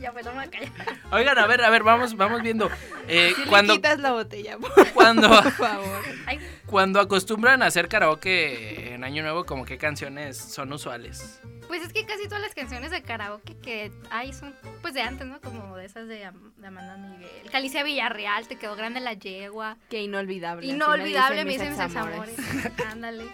[0.00, 0.70] ya pues, no me callar.
[1.10, 2.70] Oigan, a ver, a ver, vamos, vamos viendo.
[3.08, 6.02] Eh, Si cuando, le quitas la botella, por cuando, favor.
[6.26, 6.38] Ay,
[6.68, 11.40] cuando acostumbran a hacer karaoke en Año Nuevo, como qué canciones son usuales.
[11.66, 15.26] Pues es que casi todas las canciones de karaoke que hay son pues de antes,
[15.26, 15.38] ¿no?
[15.40, 17.28] Como de esas de, Am- de Amanda Miguel.
[17.52, 19.76] Calicia Villarreal, te quedó grande la yegua.
[19.90, 20.66] Qué inolvidable.
[20.66, 22.34] Inolvidable, me dicen mis amores.
[22.90, 23.24] Ándale.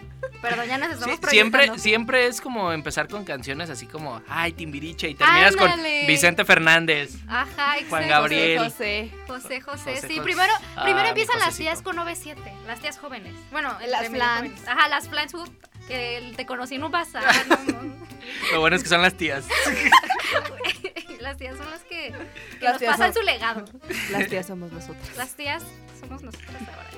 [0.41, 4.51] Perdón, ya nos estamos Sí, siempre, siempre es como empezar con canciones así como, ay,
[4.51, 5.99] Timbiriche, y terminas Ándale.
[6.01, 7.15] con Vicente Fernández.
[7.27, 7.85] Ajá, exacto.
[7.89, 8.59] Juan Gabriel.
[8.59, 9.11] José.
[9.27, 10.17] José, José, José, sí.
[10.17, 10.21] José.
[10.23, 12.35] Primero, Ah, primero mi empiezan las tías con OV7,
[12.67, 13.24] las tías jóvenes.
[13.51, 14.39] Bueno, Las flans.
[14.51, 14.67] jóvenes.
[14.67, 15.49] Ajá, las flans, uf,
[15.87, 17.23] que te conocí en un bazar.
[17.67, 17.95] no.
[18.53, 19.45] Lo bueno es que son las tías.
[21.19, 22.13] las tías son las que,
[22.59, 23.65] que Las nos pasan son- su legado.
[24.11, 25.15] Las tías somos nosotras.
[25.17, 25.63] Las tías
[25.99, 26.89] somos nosotros ahora.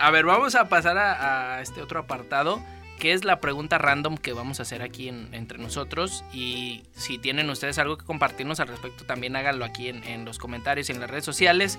[0.00, 2.62] A ver, vamos a pasar a, a este otro apartado,
[3.00, 6.24] que es la pregunta random que vamos a hacer aquí en- entre nosotros.
[6.32, 10.38] Y si tienen ustedes algo que compartirnos al respecto, también háganlo aquí en, en los
[10.38, 11.78] comentarios y en las redes sociales.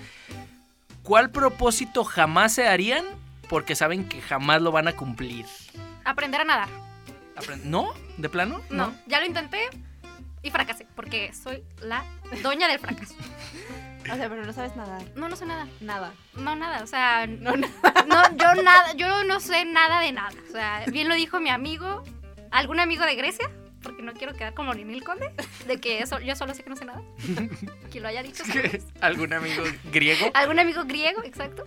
[1.03, 3.05] ¿Cuál propósito jamás se harían?
[3.49, 5.45] Porque saben que jamás lo van a cumplir.
[6.05, 6.69] Aprender a nadar.
[7.63, 7.93] ¿No?
[8.17, 8.61] ¿De plano?
[8.69, 9.69] No, ya lo intenté
[10.43, 12.03] y fracasé, porque soy la
[12.43, 13.15] doña del fracaso.
[14.11, 15.01] O sea, pero no sabes nadar.
[15.15, 15.67] No, no sé nada.
[15.81, 16.13] Nada.
[16.33, 17.67] No, nada, o sea, No, no,
[18.07, 18.31] nada.
[18.35, 20.31] yo nada, yo no sé nada de nada.
[20.47, 22.03] O sea, bien lo dijo mi amigo,
[22.51, 23.49] algún amigo de Grecia,
[23.89, 25.31] porque no quiero quedar como Ninil Conde,
[25.65, 27.01] de que eso, yo solo sé que no sé nada.
[27.89, 28.43] Quien lo haya dicho.
[29.01, 30.29] ¿Algún amigo griego?
[30.35, 31.63] Algún amigo griego, exacto.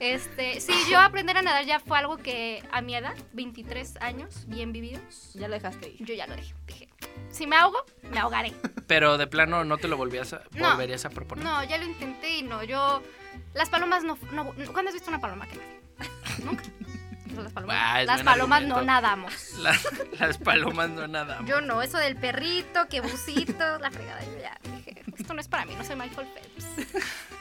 [0.00, 4.46] Este, sí, yo aprender a nadar ya fue algo que a mi edad, 23 años,
[4.48, 6.04] bien vividos, Ya lo dejaste ir.
[6.06, 6.54] yo ya lo dejé.
[6.66, 6.88] Dije,
[7.30, 8.54] si me ahogo, me ahogaré.
[8.86, 10.70] Pero de plano no te lo volvías a, No.
[10.70, 11.44] volverías a proponer.
[11.44, 13.02] No, ya lo intenté y no, yo...
[13.52, 14.16] Las palomas no...
[14.32, 15.68] no ¿Cuándo has visto una paloma que nada?
[16.42, 16.62] Nunca.
[17.42, 18.24] Las palomas, Ah, las
[18.64, 19.32] no nadamos.
[19.58, 19.78] La-
[20.18, 21.40] las palomas no nada.
[21.46, 25.48] Yo no, eso del perrito, que busito, la fregada, yo ya dije, esto no es
[25.48, 27.04] para mí, no soy Michael Phelps.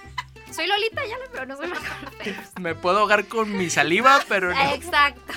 [0.51, 2.59] Soy Lolita ya, pero no soy Michael Phelps.
[2.59, 4.73] Me puedo ahogar con mi saliva, pero no.
[4.73, 5.33] Exacto.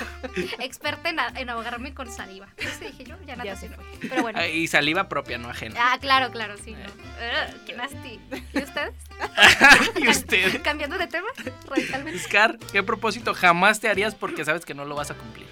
[0.59, 2.47] Experta en, ahogarme con saliva.
[2.57, 3.83] Entonces dije yo, ya nada se sirve.
[4.01, 4.39] Pero bueno.
[4.39, 5.75] Ah, Y saliva propia, no ajena.
[5.77, 6.71] Ah, claro, claro, sí.
[6.73, 6.85] No.
[6.85, 8.19] Ugh, qué nasty.
[8.53, 8.93] ¿Y ustedes?
[9.99, 10.61] ¿Y usted?
[10.63, 11.27] Cambiando de tema
[11.67, 12.19] radicalmente.
[12.19, 15.47] Scar, ¿qué propósito jamás te harías porque sabes que no lo vas a cumplir?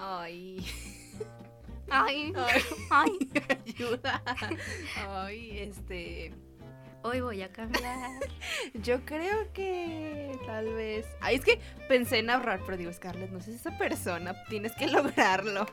[0.00, 0.66] Ay.
[1.90, 2.62] Ay, Ay.
[2.90, 3.18] ay.
[3.66, 4.22] Ayuda.
[5.08, 6.32] Ay, este.
[7.06, 8.10] Hoy voy a cambiar.
[8.74, 11.06] Yo creo que tal vez.
[11.20, 14.72] Ay, es que pensé en ahorrar, pero digo, Scarlett, no sé si esa persona tienes
[14.72, 15.66] que lograrlo.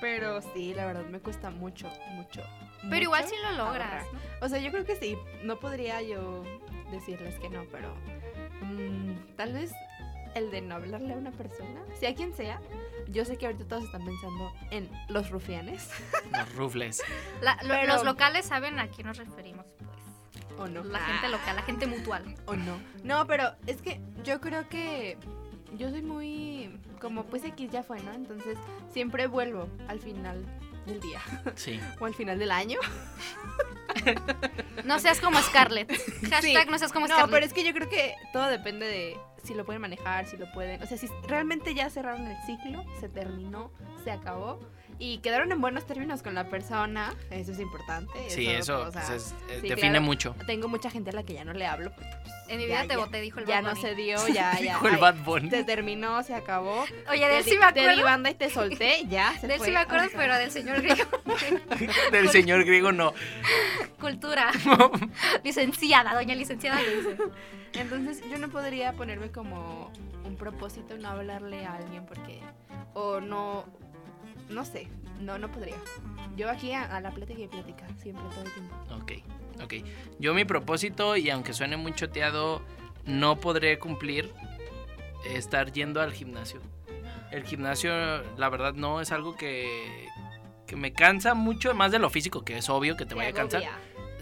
[0.00, 2.42] Pero sí, la verdad me cuesta mucho, mucho.
[2.88, 4.06] Pero igual mucho sí lo logras.
[4.40, 5.18] O sea, yo creo que sí.
[5.44, 6.42] No podría yo
[6.90, 7.94] decirles que no, pero.
[8.62, 9.72] mm, tal vez
[10.34, 12.58] el de no hablarle a una persona, sea quien sea.
[13.08, 15.90] Yo sé que ahorita todos están pensando en los rufianes.
[16.32, 17.02] Los rufles.
[17.42, 19.90] La- lo- Pero- Los locales saben a quién nos referimos, pues.
[20.60, 20.84] ¿O no?
[20.84, 22.34] La gente local, la gente mutual.
[22.46, 22.78] o no.
[23.02, 25.16] No, pero es que yo creo que
[25.76, 28.12] yo soy muy como pues X ya fue, ¿no?
[28.12, 28.58] Entonces
[28.92, 30.44] siempre vuelvo al final
[30.86, 31.20] del día
[31.56, 31.80] Sí.
[32.00, 32.78] o al final del año.
[34.84, 35.90] No seas como Scarlett.
[36.30, 37.30] Hashtag no seas como No, Scarlett.
[37.34, 40.50] pero es que yo creo que todo depende de si lo pueden manejar, si lo
[40.52, 43.70] pueden, o sea, si realmente ya cerraron el ciclo, se terminó,
[44.04, 44.60] se acabó
[45.02, 48.12] y quedaron en buenos términos con la persona, eso es importante.
[48.28, 50.02] Sí, eso o sea, pues, es- eh, sí, define claro.
[50.04, 50.36] mucho.
[50.46, 51.90] Tengo mucha gente a la que ya no le hablo.
[51.96, 52.06] pues,
[52.48, 53.80] En mi ya- vida te ya- boté, dijo el Ya Bad no Bunny.
[53.82, 54.74] se dio, ya, ya.
[54.74, 55.50] Dijo el Bad Bunny.
[55.50, 56.84] Se terminó, se acabó.
[57.10, 58.04] Oye, de él Te sí me Te di acuerdo.
[58.04, 59.32] banda y te solté, ya.
[59.40, 61.08] Se De él sí me acuerdo, O sea, pero del señor griego.
[62.12, 63.14] Del señor griego no.
[64.00, 64.50] Cultura.
[65.44, 66.78] licenciada, doña licenciada.
[67.72, 69.90] Entonces yo no podría ponerme como
[70.24, 72.40] un propósito no hablarle a alguien porque.
[72.94, 73.64] O no.
[74.50, 74.88] No sé.
[75.20, 75.76] No, no podría.
[76.36, 78.76] Yo aquí a, a la plática y plática, siempre, todo el tiempo.
[78.94, 79.12] Ok,
[79.62, 79.74] ok.
[80.18, 82.62] Yo mi propósito, y aunque suene muy choteado,
[83.04, 84.32] no podré cumplir
[85.34, 86.60] estar yendo al gimnasio.
[87.30, 87.92] El gimnasio,
[88.36, 90.08] la verdad, no es algo que,
[90.66, 93.34] que me cansa mucho, más de lo físico, que es obvio que te vaya a
[93.34, 93.62] cansar.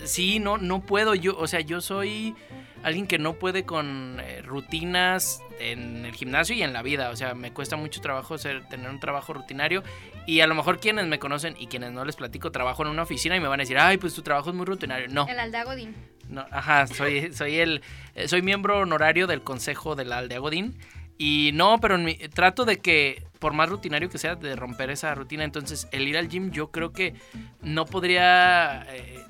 [0.04, 1.14] Sí, no, no puedo.
[1.14, 2.34] Yo, o sea, yo soy
[2.82, 7.10] alguien que no puede con eh, rutinas en el gimnasio y en la vida.
[7.10, 9.82] O sea, me cuesta mucho trabajo ser, tener un trabajo rutinario.
[10.26, 13.02] Y a lo mejor quienes me conocen y quienes no les platico, trabajo en una
[13.02, 15.08] oficina y me van a decir, ay, pues tu trabajo es muy rutinario.
[15.08, 15.94] No, El Aldea Godín.
[16.28, 17.82] no, ajá, soy, soy el,
[18.14, 20.76] eh, soy miembro honorario del consejo de la aldea Godín.
[21.20, 24.90] Y no, pero en mi- trato de que, por más rutinario que sea, de romper
[24.90, 25.42] esa rutina.
[25.42, 27.14] Entonces, el ir al gym, yo creo que
[27.60, 29.24] no podría eh,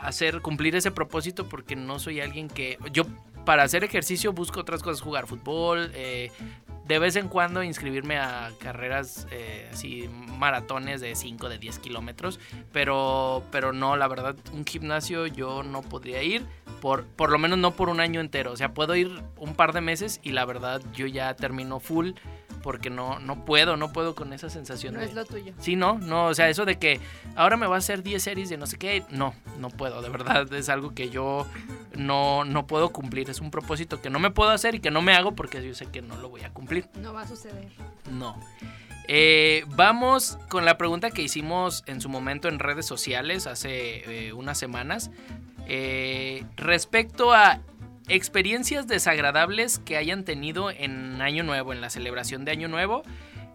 [0.00, 2.78] hacer, cumplir ese propósito porque no soy alguien que.
[2.92, 3.04] Yo,
[3.44, 6.30] para hacer ejercicio, busco otras cosas, jugar fútbol, eh,
[6.86, 12.38] de vez en cuando inscribirme a carreras eh, así, maratones de 5, de 10 kilómetros.
[12.72, 16.44] Pero, pero no, la verdad, un gimnasio yo no podría ir,
[16.80, 18.52] por, por lo menos no por un año entero.
[18.52, 22.12] O sea, puedo ir un par de meses y la verdad yo ya termino full
[22.66, 25.06] porque no, no puedo, no puedo con esa sensación No de...
[25.06, 25.52] es lo tuyo.
[25.60, 27.00] Sí, no, no, o sea, eso de que
[27.36, 30.08] ahora me va a hacer 10 series de no sé qué, no, no puedo, de
[30.08, 31.46] verdad, es algo que yo
[31.94, 35.00] no, no puedo cumplir, es un propósito que no me puedo hacer y que no
[35.00, 37.68] me hago porque yo sé que no lo voy a cumplir, No va a suceder.
[38.10, 38.36] no.
[39.08, 44.32] Eh, vamos con la pregunta que hicimos en su momento en redes sociales hace eh,
[44.32, 45.12] unas semanas,
[45.68, 47.60] eh, respecto a
[48.08, 53.02] experiencias desagradables que hayan tenido en Año Nuevo, en la celebración de Año Nuevo.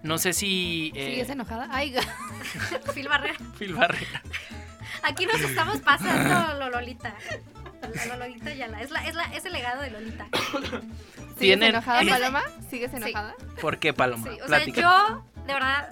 [0.04, 0.92] No sé si...
[0.96, 1.68] eh, ¿Sigues enojada?
[1.72, 1.94] Ay,
[2.94, 3.38] Phil Barrera.
[3.58, 4.22] Phil Barrera.
[5.04, 7.14] Aquí nos estamos pasando lo Lolita.
[8.08, 8.52] Lo Lolita.
[8.52, 10.28] Es, la, es, la, es el legado de Lolita.
[10.58, 12.42] ¿sigues Tienen- enojada, Paloma?
[12.70, 12.98] ¿Sigues Sí.
[12.98, 13.36] enojada?
[13.62, 14.24] ¿Por qué, Paloma?
[14.30, 15.90] Sí, o sea, yo, de verdad,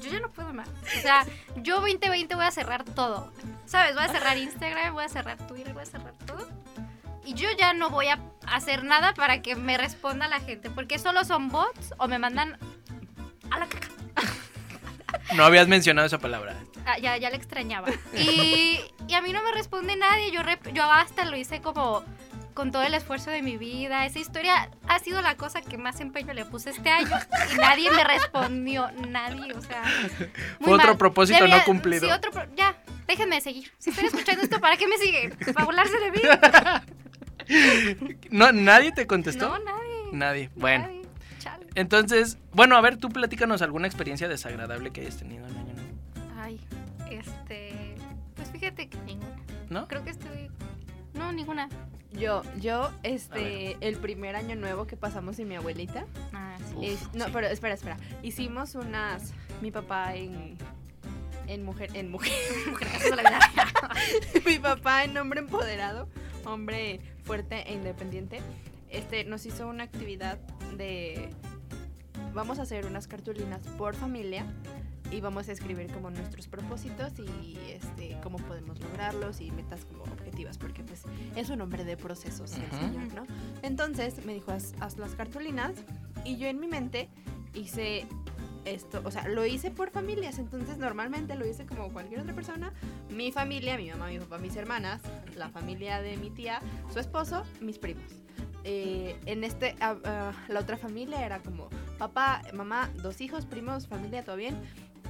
[0.00, 0.68] yo ya no puedo más.
[0.68, 1.24] O sea,
[1.56, 3.32] yo 2020 voy a cerrar todo.
[3.66, 3.94] ¿Sabes?
[3.94, 6.48] Voy a cerrar Instagram, voy a cerrar Twitter, voy a cerrar todo.
[7.24, 10.70] Y yo ya no voy a hacer nada para que me responda la gente.
[10.70, 12.58] Porque solo son bots o me mandan
[13.50, 13.88] a la caca.
[15.36, 16.56] No habías mencionado esa palabra.
[16.86, 17.88] Ah, ya, ya la extrañaba.
[18.14, 20.30] Y, y a mí no me responde nadie.
[20.30, 22.02] Yo, rep- yo hasta lo hice como
[22.54, 24.04] con todo el esfuerzo de mi vida.
[24.04, 27.16] Esa historia ha sido la cosa que más empeño le puse este año.
[27.52, 28.90] Y nadie me respondió.
[29.08, 29.82] Nadie, o sea.
[30.60, 30.98] Fue otro mal.
[30.98, 32.06] propósito no cumplido.
[32.06, 32.30] Sí, otro.
[32.30, 33.70] pro- ya, déjenme seguir.
[33.78, 35.36] Si están escuchando esto, ¿para qué me siguen?
[35.54, 36.20] ¿Para burlarse de mí?
[38.30, 39.48] No, ¿Nadie te contestó?
[39.48, 40.12] No, nadie.
[40.12, 40.50] Nadie.
[40.56, 41.02] Bueno, nadie.
[41.38, 41.66] Chale.
[41.74, 46.32] entonces, bueno, a ver, tú platícanos alguna experiencia desagradable que hayas tenido en Año Nuevo.
[46.40, 46.60] Ay,
[47.10, 47.94] este.
[48.36, 49.36] Pues fíjate que ninguna.
[49.70, 49.88] ¿No?
[49.88, 50.50] Creo que estoy.
[51.14, 51.68] No, ninguna.
[52.12, 56.04] Yo, yo, este, el primer año nuevo que pasamos sin mi abuelita.
[56.34, 56.74] Ah, sí.
[56.76, 57.30] Uf, es- no, sí.
[57.32, 57.96] pero espera, espera.
[58.22, 59.32] Hicimos unas.
[59.62, 60.58] Mi papá en.
[61.46, 61.90] En mujer.
[61.94, 62.32] En mujer.
[63.16, 63.40] Real.
[64.46, 66.08] mi papá en hombre empoderado.
[66.44, 68.40] Hombre fuerte e independiente.
[68.88, 70.38] Este, nos hizo una actividad
[70.76, 71.30] de.
[72.34, 74.46] Vamos a hacer unas cartulinas por familia.
[75.10, 80.04] Y vamos a escribir como nuestros propósitos y este cómo podemos lograrlos y metas como
[80.04, 81.02] objetivas, porque pues
[81.36, 83.26] es un hombre de procesos el señor, ¿no?
[83.60, 85.72] Entonces me dijo, haz, haz las cartulinas
[86.24, 87.10] y yo en mi mente
[87.52, 88.06] hice
[88.64, 92.72] esto, o sea, lo hice por familias, entonces normalmente lo hice como cualquier otra persona,
[93.10, 95.00] mi familia, mi mamá, mi papá, mis hermanas,
[95.36, 96.60] la familia de mi tía,
[96.92, 98.04] su esposo, mis primos.
[98.64, 103.88] Eh, en este, ah, ah, la otra familia era como papá, mamá, dos hijos, primos,
[103.88, 104.56] familia, todo bien.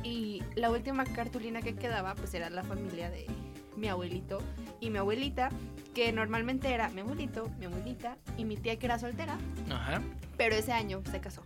[0.02, 3.26] Y la última cartulina que quedaba, pues era la familia de
[3.76, 4.38] mi abuelito
[4.80, 5.50] y mi abuelita,
[5.94, 9.38] que normalmente era mi abuelito, mi abuelita y mi tía que era soltera,
[9.70, 10.02] Ajá.
[10.36, 11.44] pero ese año se casó.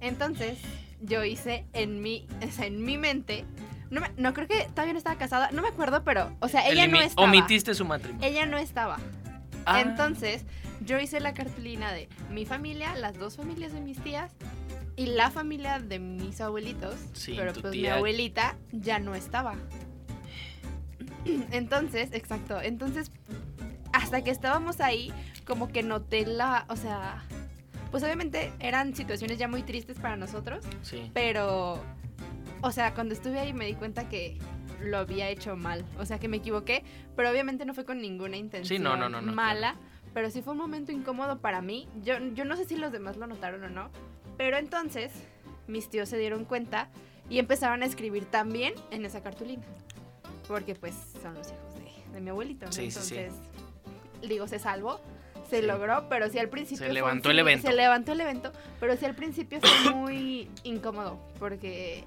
[0.00, 0.58] Entonces,
[1.00, 3.44] yo hice en mi, o sea, en mi mente,
[3.90, 6.68] no, me- no creo que todavía no estaba casada, no me acuerdo, pero, o sea,
[6.68, 7.28] ella no estaba.
[7.28, 8.26] Omitiste su matrimonio.
[8.26, 8.98] Ella no estaba.
[9.66, 10.44] Ah, Entonces,
[10.84, 14.32] yo hice la cartulina de mi familia, las dos familias de mis tías
[14.96, 16.94] y la familia de mis abuelitos.
[17.12, 19.56] Sí, pero pues mi abuelita ya no estaba.
[21.50, 22.60] Entonces, exacto.
[22.60, 23.10] Entonces,
[23.92, 25.12] hasta que estábamos ahí,
[25.46, 27.24] como que noté la, o sea,
[27.90, 31.10] pues obviamente eran situaciones ya muy tristes para nosotros, sí.
[31.14, 31.82] pero,
[32.60, 34.38] o sea, cuando estuve ahí me di cuenta que
[34.82, 36.84] lo había hecho mal, o sea, que me equivoqué,
[37.16, 39.76] pero obviamente no fue con ninguna intención no, no, no, no, mala,
[40.14, 41.88] pero sí fue un momento incómodo para mí.
[42.02, 43.90] Yo, yo no sé si los demás lo notaron o no,
[44.36, 45.12] pero entonces
[45.66, 46.88] mis tíos se dieron cuenta
[47.28, 49.64] y empezaron a escribir también en esa cartulina,
[50.46, 52.70] porque pues son los hijos de, de mi abuelito.
[52.72, 53.16] Sí, sí, sí.
[53.16, 53.40] entonces,
[54.26, 55.00] digo, se salvó.
[55.48, 56.78] Se logró, pero sí al principio.
[56.78, 57.68] Se fue levantó el evento.
[57.68, 62.04] Se levantó el evento, pero sí al principio fue muy incómodo, porque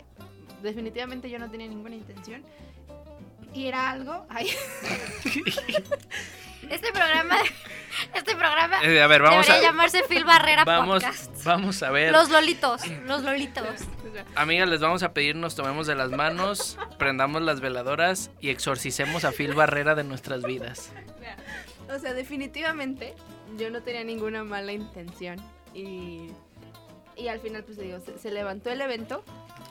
[0.62, 2.44] definitivamente yo no tenía ninguna intención.
[3.54, 4.26] Y era algo.
[4.30, 4.50] Ay,
[6.70, 7.38] Este programa,
[8.14, 11.44] este programa Eh, a ver, vamos debería a, llamarse Phil Barrera vamos, Podcast.
[11.44, 12.12] vamos a ver.
[12.12, 13.66] Los lolitos, los lolitos.
[14.36, 19.26] Amigas, les vamos a pedir nos tomemos de las manos, prendamos las veladoras y exorcicemos
[19.26, 20.92] a Phil Barrera de nuestras vidas.
[21.96, 23.14] O sea, definitivamente
[23.58, 25.40] yo no tenía ninguna mala intención.
[25.74, 26.28] Y,
[27.16, 29.24] y al final, pues digo, se, se levantó el evento.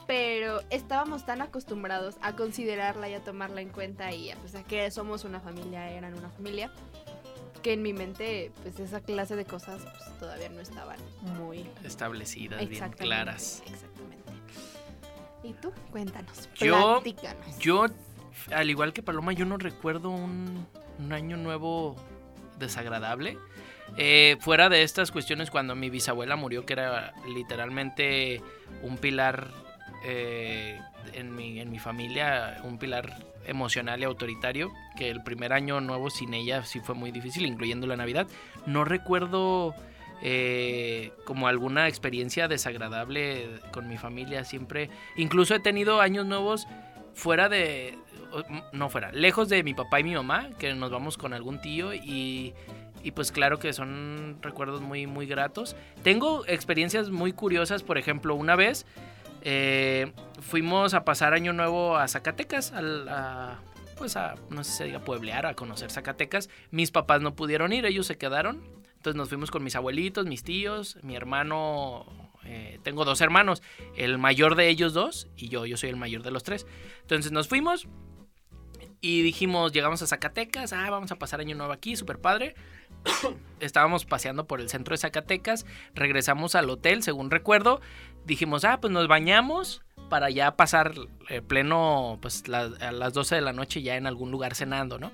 [0.07, 4.65] Pero estábamos tan acostumbrados a considerarla y a tomarla en cuenta y a, pues, a
[4.65, 6.73] que somos una familia, eran una familia,
[7.63, 10.99] que en mi mente, pues esa clase de cosas pues, todavía no estaban
[11.39, 13.63] muy Establecidas, bien claras.
[13.67, 14.33] Exactamente.
[15.45, 15.73] ¿Y tú?
[15.93, 16.49] Cuéntanos.
[16.57, 17.59] Yo- platícanos.
[17.61, 17.87] Yo,
[18.53, 20.67] al igual que Paloma, yo no recuerdo un,
[20.99, 21.95] un año nuevo
[22.61, 23.37] desagradable.
[23.97, 28.41] Eh, fuera de estas cuestiones, cuando mi bisabuela murió, que era literalmente
[28.83, 29.49] un pilar
[30.05, 30.79] eh,
[31.13, 36.63] en, mi, familia, un pilar emocional y autoritario, que el primer año nuevo sin ella
[36.65, 38.29] sí fue muy difícil, incluyendo la Navidad.
[38.67, 39.75] No recuerdo
[40.23, 44.91] eh, como alguna experiencia desagradable con mi familia siempre.
[45.17, 46.69] Incluso he tenido años nuevos
[47.15, 47.99] fuera de,
[48.73, 51.95] no fuera, lejos de mi papá y mi mamá, que nos vamos con algún tío
[51.95, 52.55] y,
[53.03, 55.77] y pues claro que son recuerdos muy, muy gratos.
[56.03, 58.87] Tengo experiencias muy curiosas, por ejemplo, una vez
[59.43, 63.59] eh, fuimos a pasar año nuevo a Zacatecas, a,
[63.97, 66.51] pues a, no sé si se diga pueblear, a conocer Zacatecas.
[66.71, 68.63] Mis papás no pudieron ir, ellos se quedaron.
[68.97, 72.05] Entonces nos fuimos con mis abuelitos, mis tíos, mi hermano,
[72.45, 73.63] eh, tengo dos hermanos,
[73.97, 76.67] el mayor de ellos dos y yo, yo soy el mayor de los tres.
[77.01, 77.89] Entonces nos fuimos
[79.01, 82.55] y dijimos, llegamos a Zacatecas, ah, vamos a pasar año nuevo aquí, súper padre.
[83.61, 87.81] Estábamos paseando por el centro de Zacatecas, regresamos al hotel, según recuerdo,
[88.27, 90.95] dijimos, ah, pues nos bañamos para ya pasar
[91.29, 95.13] eh, pleno, pues a las 12 de la noche ya en algún lugar cenando, ¿no?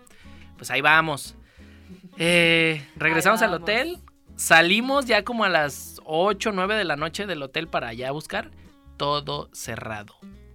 [0.56, 1.36] Pues ahí vamos.
[2.18, 3.98] Eh, regresamos al hotel,
[4.36, 8.50] salimos ya como a las 8, 9 de la noche del hotel para allá buscar,
[8.96, 10.14] todo cerrado,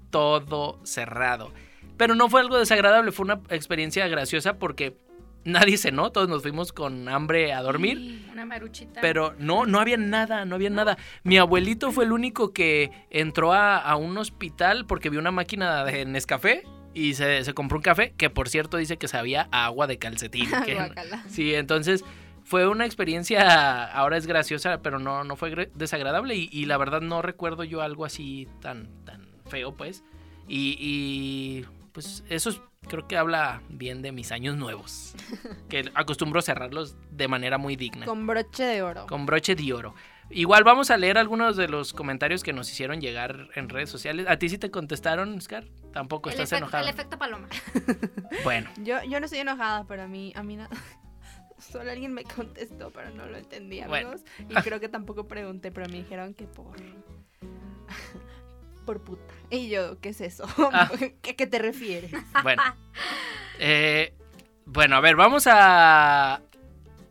[0.10, 1.54] todo cerrado.
[1.98, 4.96] Pero no fue algo desagradable, fue una experiencia graciosa porque
[5.44, 8.26] nadie cenó, todos nos fuimos con hambre a dormir.
[8.32, 9.02] Una maruchita.
[9.02, 10.98] Pero no, no había nada, no había nada.
[11.24, 16.06] Mi abuelito fue el único que entró a, un hospital porque vio una máquina de
[16.06, 16.64] Nescafé
[16.94, 20.50] y se, compró un café que por cierto dice que sabía agua de calcetín.
[21.28, 22.04] sí, entonces
[22.44, 27.22] fue una experiencia, ahora es graciosa, pero no, no fue desagradable y, la verdad no
[27.22, 30.04] recuerdo yo algo así tan, tan feo pues.
[30.48, 32.52] Y, y pues eso
[32.88, 35.16] creo que habla bien de mis años nuevos.
[35.70, 38.06] Que acostumbro cerrarlos de manera muy digna.
[38.06, 39.06] Con broche de oro.
[39.08, 39.96] Con broche de oro.
[40.30, 44.26] Igual vamos a leer algunos de los comentarios que nos hicieron llegar en redes sociales.
[44.30, 45.66] ¿A ti sí te contestaron, Oscar?
[45.94, 46.84] Tampoco estás enojado.
[46.84, 47.48] El efecto paloma.
[48.44, 48.70] bueno.
[48.78, 50.70] Yo, yo no estoy enojada, pero a mí, a mí nada.
[51.58, 54.22] Solo alguien me contestó, pero no lo entendí, amigos.
[54.50, 56.76] Y creo que tampoco pregunté, pero me dijeron que por
[58.82, 59.34] por puta.
[59.50, 60.46] Y yo, ¿qué es eso?
[60.46, 60.92] ¿A ah.
[61.22, 62.12] qué te refieres?
[62.44, 62.62] Bueno.
[63.60, 64.14] Eh,
[64.66, 66.42] bueno, a ver, vamos a,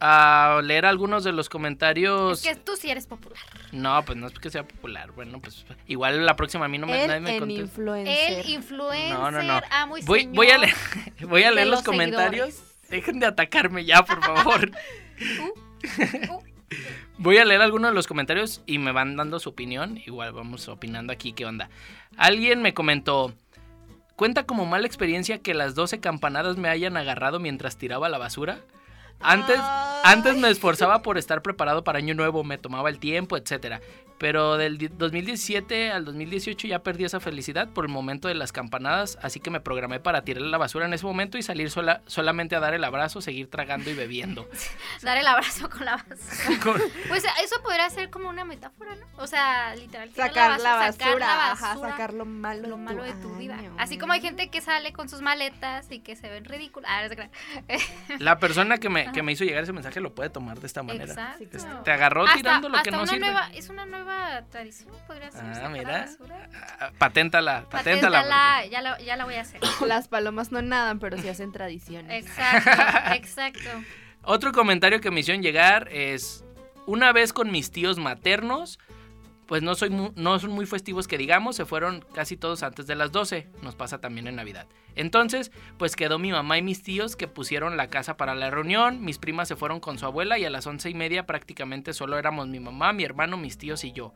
[0.01, 2.45] a leer algunos de los comentarios.
[2.45, 3.39] Es que tú sí eres popular.
[3.71, 5.13] No, pues no es porque sea popular.
[5.13, 7.63] Bueno, pues igual la próxima a mí no me, nadie me contesta.
[7.63, 8.41] influencer.
[8.41, 9.19] El influencer.
[9.19, 9.61] No, no, no.
[9.71, 10.75] Ah, muy voy, voy, a leer,
[11.29, 12.63] voy a leer los, comentarios.
[12.89, 14.71] Dejen de atacarme ya, por favor.
[15.21, 16.43] Uh, uh.
[17.23, 19.99] Voy a leer algunos de los comentarios y me van dando su opinión.
[20.07, 21.69] Igual vamos opinando aquí qué onda.
[22.17, 23.35] Alguien me comentó,
[24.17, 28.61] ¿cuenta como mala experiencia que las 12 campanadas me hayan agarrado mientras tiraba la basura?
[29.21, 29.59] Antes,
[30.03, 33.83] antes me esforzaba por estar preparado para año nuevo, me tomaba el tiempo, etcétera.
[34.21, 39.19] Pero del 2017 al 2018 ya perdí esa felicidad por el momento de las campanadas,
[39.23, 42.55] así que me programé para tirar la basura en ese momento y salir sola, solamente
[42.55, 44.47] a dar el abrazo, seguir tragando y bebiendo.
[45.01, 46.85] dar el abrazo con la basura.
[47.09, 49.07] pues eso podría ser como una metáfora, ¿no?
[49.17, 50.11] O sea, literal.
[50.13, 53.59] Sacar la basura, sacar, lo malo, lo malo de tu vida.
[53.79, 56.91] Así como hay gente que sale con sus maletas y que se ven ridículas.
[56.93, 57.09] Ah,
[58.19, 60.83] la persona que me, que me hizo llegar ese mensaje lo puede tomar de esta
[60.83, 61.37] manera.
[61.41, 61.85] Exacto.
[61.85, 63.21] Te agarró tirando lo que no una sirve.
[63.21, 64.10] Nueva, es una nueva
[64.51, 65.43] tradición, podría ser.
[65.45, 66.07] Ah, mira.
[66.81, 68.23] Ah, paténtala, paténtala.
[68.67, 69.61] ya la, ya la voy a hacer.
[69.87, 72.25] Las palomas no nadan, pero sí hacen tradiciones.
[72.27, 72.71] Exacto,
[73.15, 73.71] exacto.
[74.23, 76.45] Otro comentario que me hicieron llegar es,
[76.87, 78.79] una vez con mis tíos maternos,
[79.51, 82.95] pues no, soy no son muy festivos que digamos, se fueron casi todos antes de
[82.95, 84.69] las 12, nos pasa también en Navidad.
[84.95, 89.05] Entonces, pues quedó mi mamá y mis tíos que pusieron la casa para la reunión,
[89.05, 92.17] mis primas se fueron con su abuela y a las once y media prácticamente solo
[92.17, 94.15] éramos mi mamá, mi hermano, mis tíos y yo.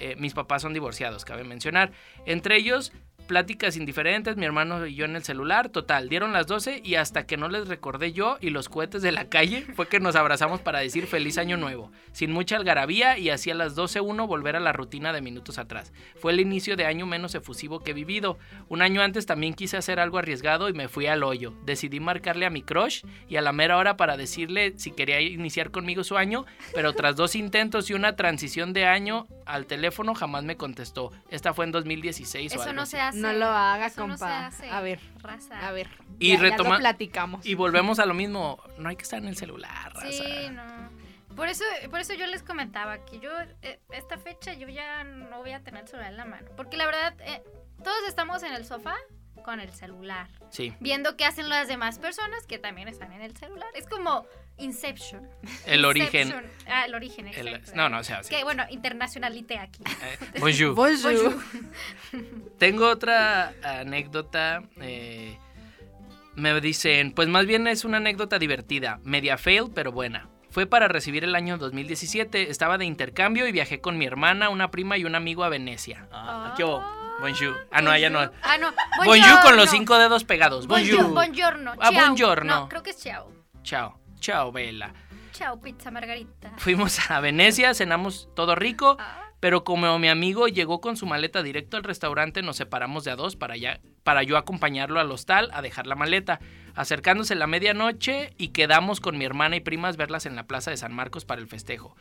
[0.00, 1.92] Eh, mis papás son divorciados, cabe mencionar.
[2.26, 2.92] Entre ellos,
[3.28, 7.26] pláticas indiferentes, mi hermano y yo en el celular, total, dieron las 12 y hasta
[7.26, 10.60] que no les recordé yo y los cohetes de la calle fue que nos abrazamos
[10.60, 14.60] para decir feliz año nuevo, sin mucha algarabía y así a las 12.1 volver a
[14.60, 15.92] la rutina de minutos atrás.
[16.16, 18.38] Fue el inicio de año menos efusivo que he vivido.
[18.68, 21.52] Un año antes también quise hacer algo arriesgado y me fui al hoyo.
[21.64, 25.70] Decidí marcarle a mi crush y a la mera hora para decirle si quería iniciar
[25.70, 30.44] conmigo su año, pero tras dos intentos y una transición de año al teléfono jamás
[30.44, 31.12] me contestó.
[31.30, 33.17] Esta fue en 2016 Eso o no se hace.
[33.18, 34.50] No lo haga, compa.
[34.70, 35.00] a ver,
[35.60, 35.88] a ver.
[36.18, 36.78] Y retomamos.
[36.78, 37.46] platicamos.
[37.46, 38.62] Y volvemos a lo mismo.
[38.78, 40.10] No hay que estar en el celular, raza.
[40.10, 40.90] Sí, no.
[41.36, 43.30] Por eso, por eso yo les comentaba que yo,
[43.62, 46.48] eh, esta fecha, yo ya no voy a tener el celular en la mano.
[46.56, 47.44] Porque la verdad, eh,
[47.84, 48.96] todos estamos en el sofá
[49.44, 50.28] con el celular.
[50.50, 50.74] Sí.
[50.80, 53.68] Viendo qué hacen las demás personas que también están en el celular.
[53.74, 54.26] Es como
[54.58, 55.28] Inception.
[55.66, 56.34] El origen.
[56.66, 57.72] Ah, el origen, exacto.
[57.74, 58.20] no, no, o sea.
[58.22, 59.82] Que bueno, internacionalité aquí.
[59.86, 60.74] Eh, bonjour.
[60.74, 61.36] bonjour.
[62.58, 64.62] Tengo otra anécdota.
[64.80, 65.38] Eh,
[66.34, 70.28] me dicen, pues más bien es una anécdota divertida, media fail, pero buena.
[70.50, 72.50] Fue para recibir el año 2017.
[72.50, 76.08] Estaba de intercambio y viajé con mi hermana, una prima y un amigo a Venecia.
[76.10, 76.82] Ah, ¿Qué hubo?
[77.20, 77.66] Bonjour.
[77.70, 78.20] Ah, no, allá no.
[78.42, 78.72] Ah, no.
[79.04, 80.66] Bonjour con los cinco dedos pegados.
[80.66, 81.12] Bonjour.
[81.12, 81.74] Buongiorno.
[81.80, 81.90] Ah.
[82.44, 83.32] No, creo que es chao.
[83.62, 84.00] Chao.
[84.20, 84.92] Chao, Vela.
[85.32, 86.52] Chao, pizza margarita.
[86.56, 88.96] Fuimos a Venecia, cenamos todo rico.
[88.98, 93.12] Ah, Pero como mi amigo llegó con su maleta directo al restaurante, nos separamos de
[93.12, 96.40] a dos para, ya, para yo acompañarlo al hostal a dejar la maleta.
[96.74, 100.76] Acercándose la medianoche y quedamos con mi hermana y primas verlas en la plaza de
[100.76, 101.96] San Marcos para el festejo.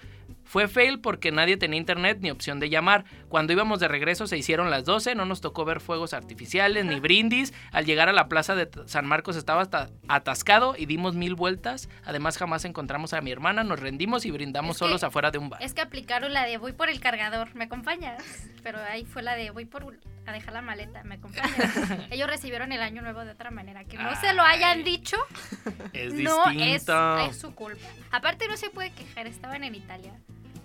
[0.47, 3.03] Fue fail porque nadie tenía internet ni opción de llamar.
[3.29, 6.99] Cuando íbamos de regreso se hicieron las 12, no nos tocó ver fuegos artificiales ni
[6.99, 7.53] brindis.
[7.71, 11.89] Al llegar a la plaza de San Marcos estaba hasta atascado y dimos mil vueltas.
[12.05, 15.37] Además jamás encontramos a mi hermana, nos rendimos y brindamos Es que- solos afuera de
[15.37, 15.61] un bar.
[15.61, 18.23] es que aplicaron la de voy por el cargador, ¿me acompañas?
[18.63, 21.55] Pero ahí fue la de voy por a dejar la maleta, ¿me acompañas?
[22.11, 23.83] Ellos recibieron el año nuevo de otra manera.
[23.85, 24.83] Que no se lo hayan Ay.
[24.83, 25.15] dicho,
[25.93, 26.85] Es no es,
[27.29, 27.85] es su culpa.
[28.11, 30.13] Aparte no se puede quejar, estaban en Italia.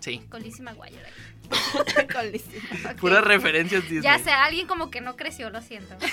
[0.03, 0.21] Sí.
[0.29, 0.99] Con Lizzie McGuire.
[1.79, 2.99] Ok.
[2.99, 4.03] Puras referencias Disney.
[4.03, 5.97] Ya sé, alguien como que no creció, lo siento.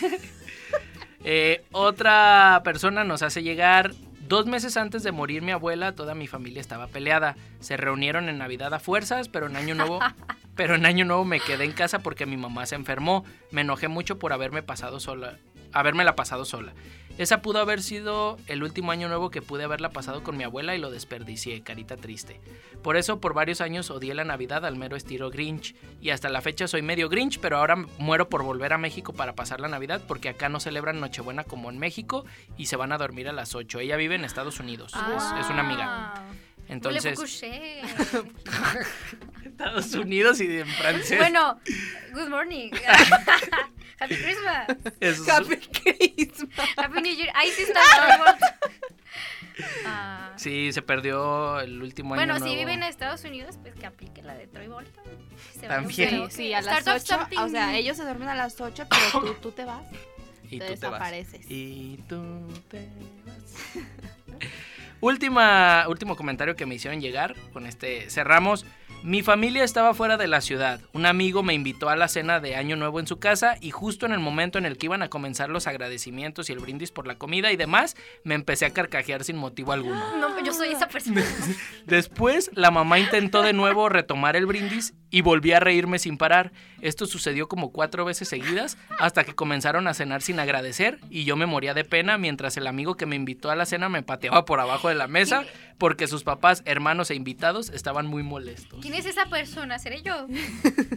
[1.26, 3.92] Eh, otra persona nos hace llegar.
[4.22, 7.36] Dos meses antes de morir mi abuela, toda mi familia estaba peleada.
[7.60, 10.00] Se reunieron en Navidad a fuerzas, pero en Año Nuevo,
[10.56, 13.26] pero en Año Nuevo me quedé en casa porque mi mamá se enfermó.
[13.52, 15.38] Me enojé mucho por haberme pasado sola,
[15.74, 16.72] habérmela pasado sola.
[17.20, 20.74] Esa pudo haber sido el último año nuevo que pude haberla pasado con mi abuela
[20.74, 22.40] y lo desperdicié, carita triste.
[22.82, 26.40] Por eso por varios años odié la Navidad al mero estilo Grinch y hasta la
[26.40, 30.02] fecha soy medio Grinch, pero ahora muero por volver a México para pasar la Navidad
[30.08, 32.24] porque acá no celebran Nochebuena como en México
[32.58, 33.82] y se van a dormir a las 8.
[33.82, 36.14] Ella vive en Estados Unidos, es, es una amiga.
[36.16, 36.24] Ah,
[36.70, 37.20] Entonces?
[39.44, 41.18] Estados Unidos y en francés.
[41.18, 41.60] bueno,
[42.14, 42.72] good morning.
[44.00, 44.68] Happy Christmas.
[45.00, 46.70] Es- Happy Christmas.
[46.78, 47.30] Happy New Year.
[47.36, 47.80] Ahí sí está
[48.18, 48.36] todo.
[49.86, 52.60] Ah, Sí, se perdió el último bueno, año si nuevo.
[52.60, 55.04] vive en Estados Unidos, pues que aplique la de Troy Bolton.
[55.60, 56.32] Se va a También.
[56.32, 57.44] Sí, a las Start of 8.
[57.46, 59.84] O sea, ellos se duermen a las 8, pero tú, tú te vas.
[60.50, 60.70] y te tú te vas.
[60.80, 61.46] desapareces.
[61.52, 62.88] Y tú te
[63.26, 63.84] vas.
[65.02, 67.36] Última, último comentario que me hicieron llegar.
[67.52, 68.66] Con este cerramos.
[69.02, 70.82] Mi familia estaba fuera de la ciudad.
[70.92, 74.06] Un amigo me invitó a la cena de Año Nuevo en su casa y justo
[74.06, 77.08] en el momento en el que iban a comenzar los agradecimientos y el brindis por
[77.08, 77.96] la comida y demás,
[78.26, 80.18] me empecé a carcajear sin motivo alguno.
[80.18, 81.24] No, yo soy esa persona.
[81.86, 86.52] Después, la mamá intentó de nuevo retomar el brindis y volví a reírme sin parar.
[86.82, 91.36] Esto sucedió como cuatro veces seguidas hasta que comenzaron a cenar sin agradecer y yo
[91.36, 94.46] me moría de pena mientras el amigo que me invitó a la cena me pateaba
[94.46, 95.44] por abajo de la mesa
[95.78, 98.80] porque sus papás, hermanos e invitados estaban muy molestos.
[98.82, 99.80] ¿Quién es esa persona?
[99.80, 100.28] ¿Seré yo?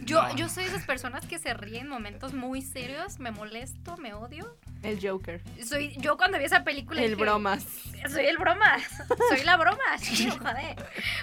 [0.05, 0.35] Yo, No.
[0.35, 4.13] yo soy de esas personas que se ríen en momentos muy serios, me molesto, me
[4.13, 4.57] odio.
[4.83, 5.41] El Joker.
[5.65, 7.01] Soy yo cuando vi esa película.
[7.01, 7.65] El dije, bromas.
[8.09, 8.83] Soy el bromas.
[9.29, 9.79] Soy la broma.
[10.39, 10.75] Joder.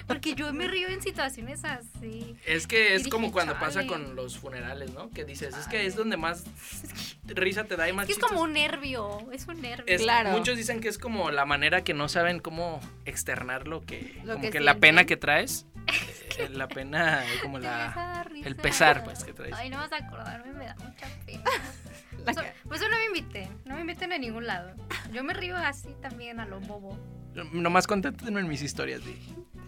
[0.07, 2.35] Porque yo me río en situaciones así.
[2.45, 5.11] Es que es como cuando pasa con los funerales, ¿no?
[5.11, 6.43] Que dices, es que es donde más
[7.25, 9.19] risa te da y más Es que es como un nervio.
[9.31, 9.85] Es un nervio.
[9.87, 10.31] Es- Claro.
[10.31, 14.33] Muchos dicen que es como la manera que no saben cómo externar lo que, Lo
[14.33, 15.67] como que que, la pena que traes,
[16.39, 19.53] eh, la pena como la el pesar pues que traes.
[19.53, 21.43] Ay, no vas a acordarme, me da mucha pena.
[22.25, 24.73] La So- ca- Por eso no me inviten, no me inviten a ningún lado.
[25.11, 26.97] Yo me río así también a lo bobo.
[27.53, 29.15] Nomás conténtenme en mis historias, di.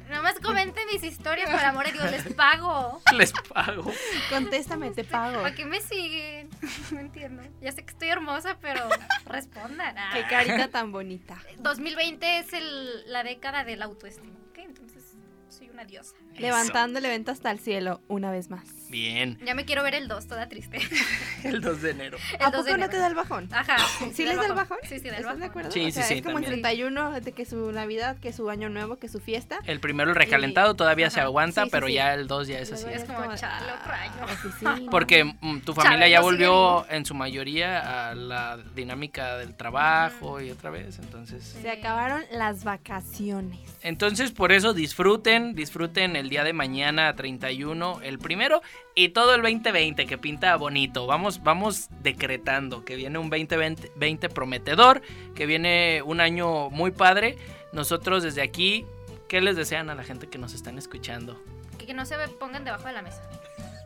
[0.09, 3.01] Nomás comenten mis historias, por amor de Dios, les pago.
[3.17, 3.89] Les pago.
[4.29, 5.41] Contéstame, te pago.
[5.41, 6.49] ¿Para qué me siguen?
[6.91, 7.41] No entiendo.
[7.61, 8.87] Ya sé que estoy hermosa, pero
[9.25, 9.97] respondan.
[9.97, 10.11] Ah.
[10.13, 11.41] Qué carita tan bonita.
[11.59, 14.57] 2020 es el- la década del autoestima, ¿ok?
[14.59, 15.15] Entonces
[15.49, 16.15] soy una diosa.
[16.37, 18.82] Levantando el evento hasta el cielo, una vez más.
[18.93, 19.39] Bien.
[19.43, 20.77] Ya me quiero ver el 2, toda triste.
[21.43, 22.17] El 2 de enero.
[22.39, 23.49] El ¿A 2 de poco no te da el bajón?
[23.51, 23.75] Ajá.
[24.13, 24.77] ¿Sí les da el bajón?
[24.83, 25.39] Sí, sí, del ¿Estás bajón.
[25.41, 25.71] de acuerdo?
[25.71, 26.61] Sí, O sea, sí, sí, Es como el también.
[26.61, 29.59] 31 de que su Navidad, que su Año Nuevo, que su fiesta.
[29.65, 31.93] El primero el recalentado todavía se aguanta, Sí, sí, pero sí.
[31.93, 32.85] ya el 2 ya es así.
[32.93, 34.25] Es como, chale, otro ah, año.
[34.31, 34.81] oficina.
[34.91, 40.39] Porque mm, tu familia Chale, ya volvió en su mayoría a la dinámica del trabajo
[40.39, 43.59] y otra vez, entonces Se acabaron las vacaciones.
[43.81, 48.61] Entonces, por eso disfruten, disfruten el día de mañana 31, el primero,
[48.95, 51.07] y todo el 2020 que pinta bonito.
[51.07, 55.01] Vamos, vamos decretando que viene un 2020 20 prometedor,
[55.35, 57.37] que viene un año muy padre.
[57.71, 58.85] Nosotros desde aquí,
[59.27, 61.41] ¿qué les desean a la gente que nos están escuchando?
[61.79, 63.21] Que, que no se pongan debajo de la mesa.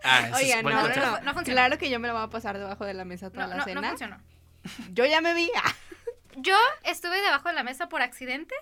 [0.04, 1.06] Ah, Oigan, no, no, consejo.
[1.06, 1.62] no, No funciona.
[1.62, 3.58] Claro que yo me la voy a pasar debajo de la mesa toda No, la
[3.58, 3.82] no, cena.
[3.82, 4.18] no funcionó.
[4.94, 5.50] yo ya me vi.
[5.64, 5.74] ah.
[6.40, 8.54] Yo estuve debajo de la mesa por accidente.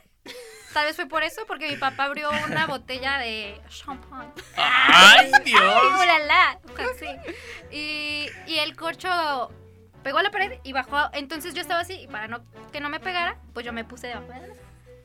[0.76, 4.30] Tal vez fue por eso, porque mi papá abrió una botella de champán.
[4.58, 5.62] ¡Ay, ¡Ay, Dios!
[6.04, 6.60] ulala!
[7.00, 7.08] Sí.
[7.72, 9.08] Y, y el corcho
[10.04, 11.10] pegó a la pared y bajó.
[11.14, 14.08] Entonces yo estaba así, y para no, que no me pegara, pues yo me puse
[14.08, 14.54] debajo de la.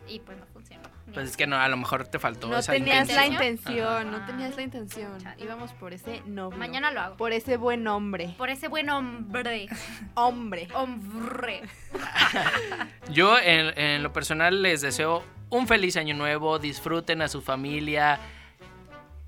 [0.09, 0.89] Y pues no funcionó.
[1.15, 4.11] Pues es que no, a lo mejor te faltó No esa tenías la intención.
[4.11, 5.19] no tenías la intención.
[5.21, 5.41] Chale.
[5.41, 6.59] Íbamos por ese novio.
[6.59, 7.17] Mañana lo hago.
[7.17, 8.35] Por ese buen hombre.
[8.37, 9.69] Por ese buen hombre.
[10.15, 10.67] Hombre.
[10.75, 11.63] Hombre.
[13.11, 18.19] Yo en, en lo personal les deseo un feliz año nuevo, disfruten a su familia.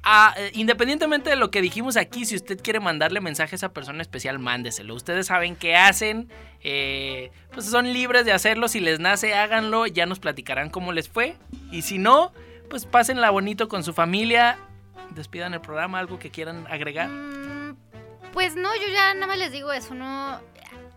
[0.04, 3.72] Ah, eh, independientemente de lo que dijimos aquí, si usted quiere mandarle mensaje a esa
[3.72, 4.94] persona especial, mándeselo.
[4.94, 6.28] Ustedes saben qué hacen,
[6.64, 8.66] eh, pues son libres de hacerlo.
[8.66, 9.86] Si les nace, háganlo.
[9.86, 11.36] Ya nos platicarán cómo les fue.
[11.70, 12.32] Y si no,
[12.68, 14.58] pues pásenla bonito con su familia.
[15.10, 17.08] Despidan el programa, algo que quieran agregar.
[17.08, 17.76] Mm,
[18.32, 20.40] Pues no, yo ya nada más les digo eso, no.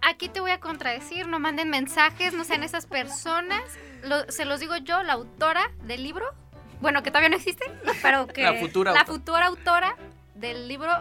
[0.07, 3.61] Aquí te voy a contradecir, no manden mensajes, no sean esas personas.
[4.03, 6.25] Lo- se los digo yo, la autora del libro,
[6.79, 7.65] bueno, que todavía no existe,
[8.01, 9.13] pero que La futura la autora.
[9.17, 9.95] futura autora
[10.35, 10.91] del libro.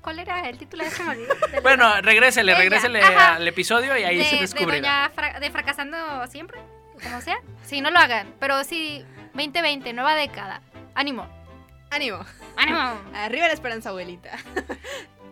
[0.00, 0.84] ¿Cuál era el título?
[0.84, 1.34] Ya se me olvidó.
[1.50, 3.34] Del Bueno, regrésele, Ella, regrésele ajá.
[3.36, 4.76] al episodio y ahí de, se de descubrirá.
[4.78, 6.60] doña fra- de fracasando siempre,
[7.02, 7.36] como sea.
[7.64, 9.04] Sí, no lo hagan, pero sí,
[9.34, 10.60] 2020, nueva década.
[10.94, 11.26] Ánimo,
[11.90, 12.20] Ánimo.
[12.56, 12.78] ánimo.
[13.14, 14.30] Arriba la esperanza, abuelita.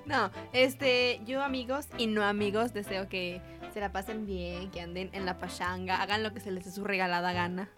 [0.07, 3.40] No, este, yo amigos y no amigos deseo que
[3.72, 6.70] se la pasen bien, que anden en la pachanga, hagan lo que se les dé
[6.72, 7.70] su regalada gana.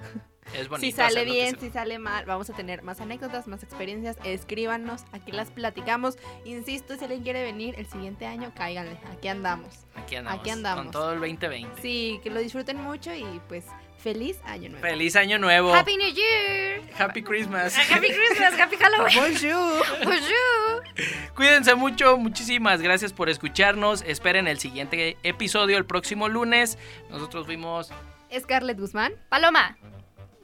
[0.54, 3.62] Es bonito si sale bien, se- si sale mal, vamos a tener más anécdotas, más
[3.62, 6.16] experiencias, escríbanos, aquí las platicamos.
[6.44, 9.86] Insisto, si alguien quiere venir el siguiente año, cáiganle, aquí andamos.
[9.94, 10.40] Aquí andamos.
[10.40, 10.82] Aquí andamos.
[10.84, 11.80] Con todo el 2020.
[11.80, 13.64] Sí, que lo disfruten mucho y pues
[14.04, 14.86] feliz año nuevo.
[14.86, 15.74] Feliz año nuevo.
[15.74, 16.82] Happy New Year.
[16.98, 17.74] Happy Christmas.
[17.90, 19.18] Happy Christmas, Happy Halloween.
[19.18, 19.82] Bonjour.
[20.04, 21.34] Bonjour.
[21.34, 24.02] Cuídense mucho, muchísimas gracias por escucharnos.
[24.02, 26.76] Esperen el siguiente episodio el próximo lunes.
[27.10, 27.90] Nosotros fuimos
[28.38, 29.14] Scarlett Guzmán.
[29.30, 29.78] Paloma.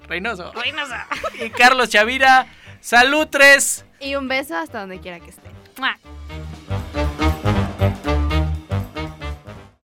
[0.09, 1.07] Reynoso Reynosa.
[1.39, 2.47] y Carlos Chavira.
[2.81, 3.85] Salud 3.
[4.01, 5.53] Y un beso hasta donde quiera que estén.
[5.77, 5.99] Mua.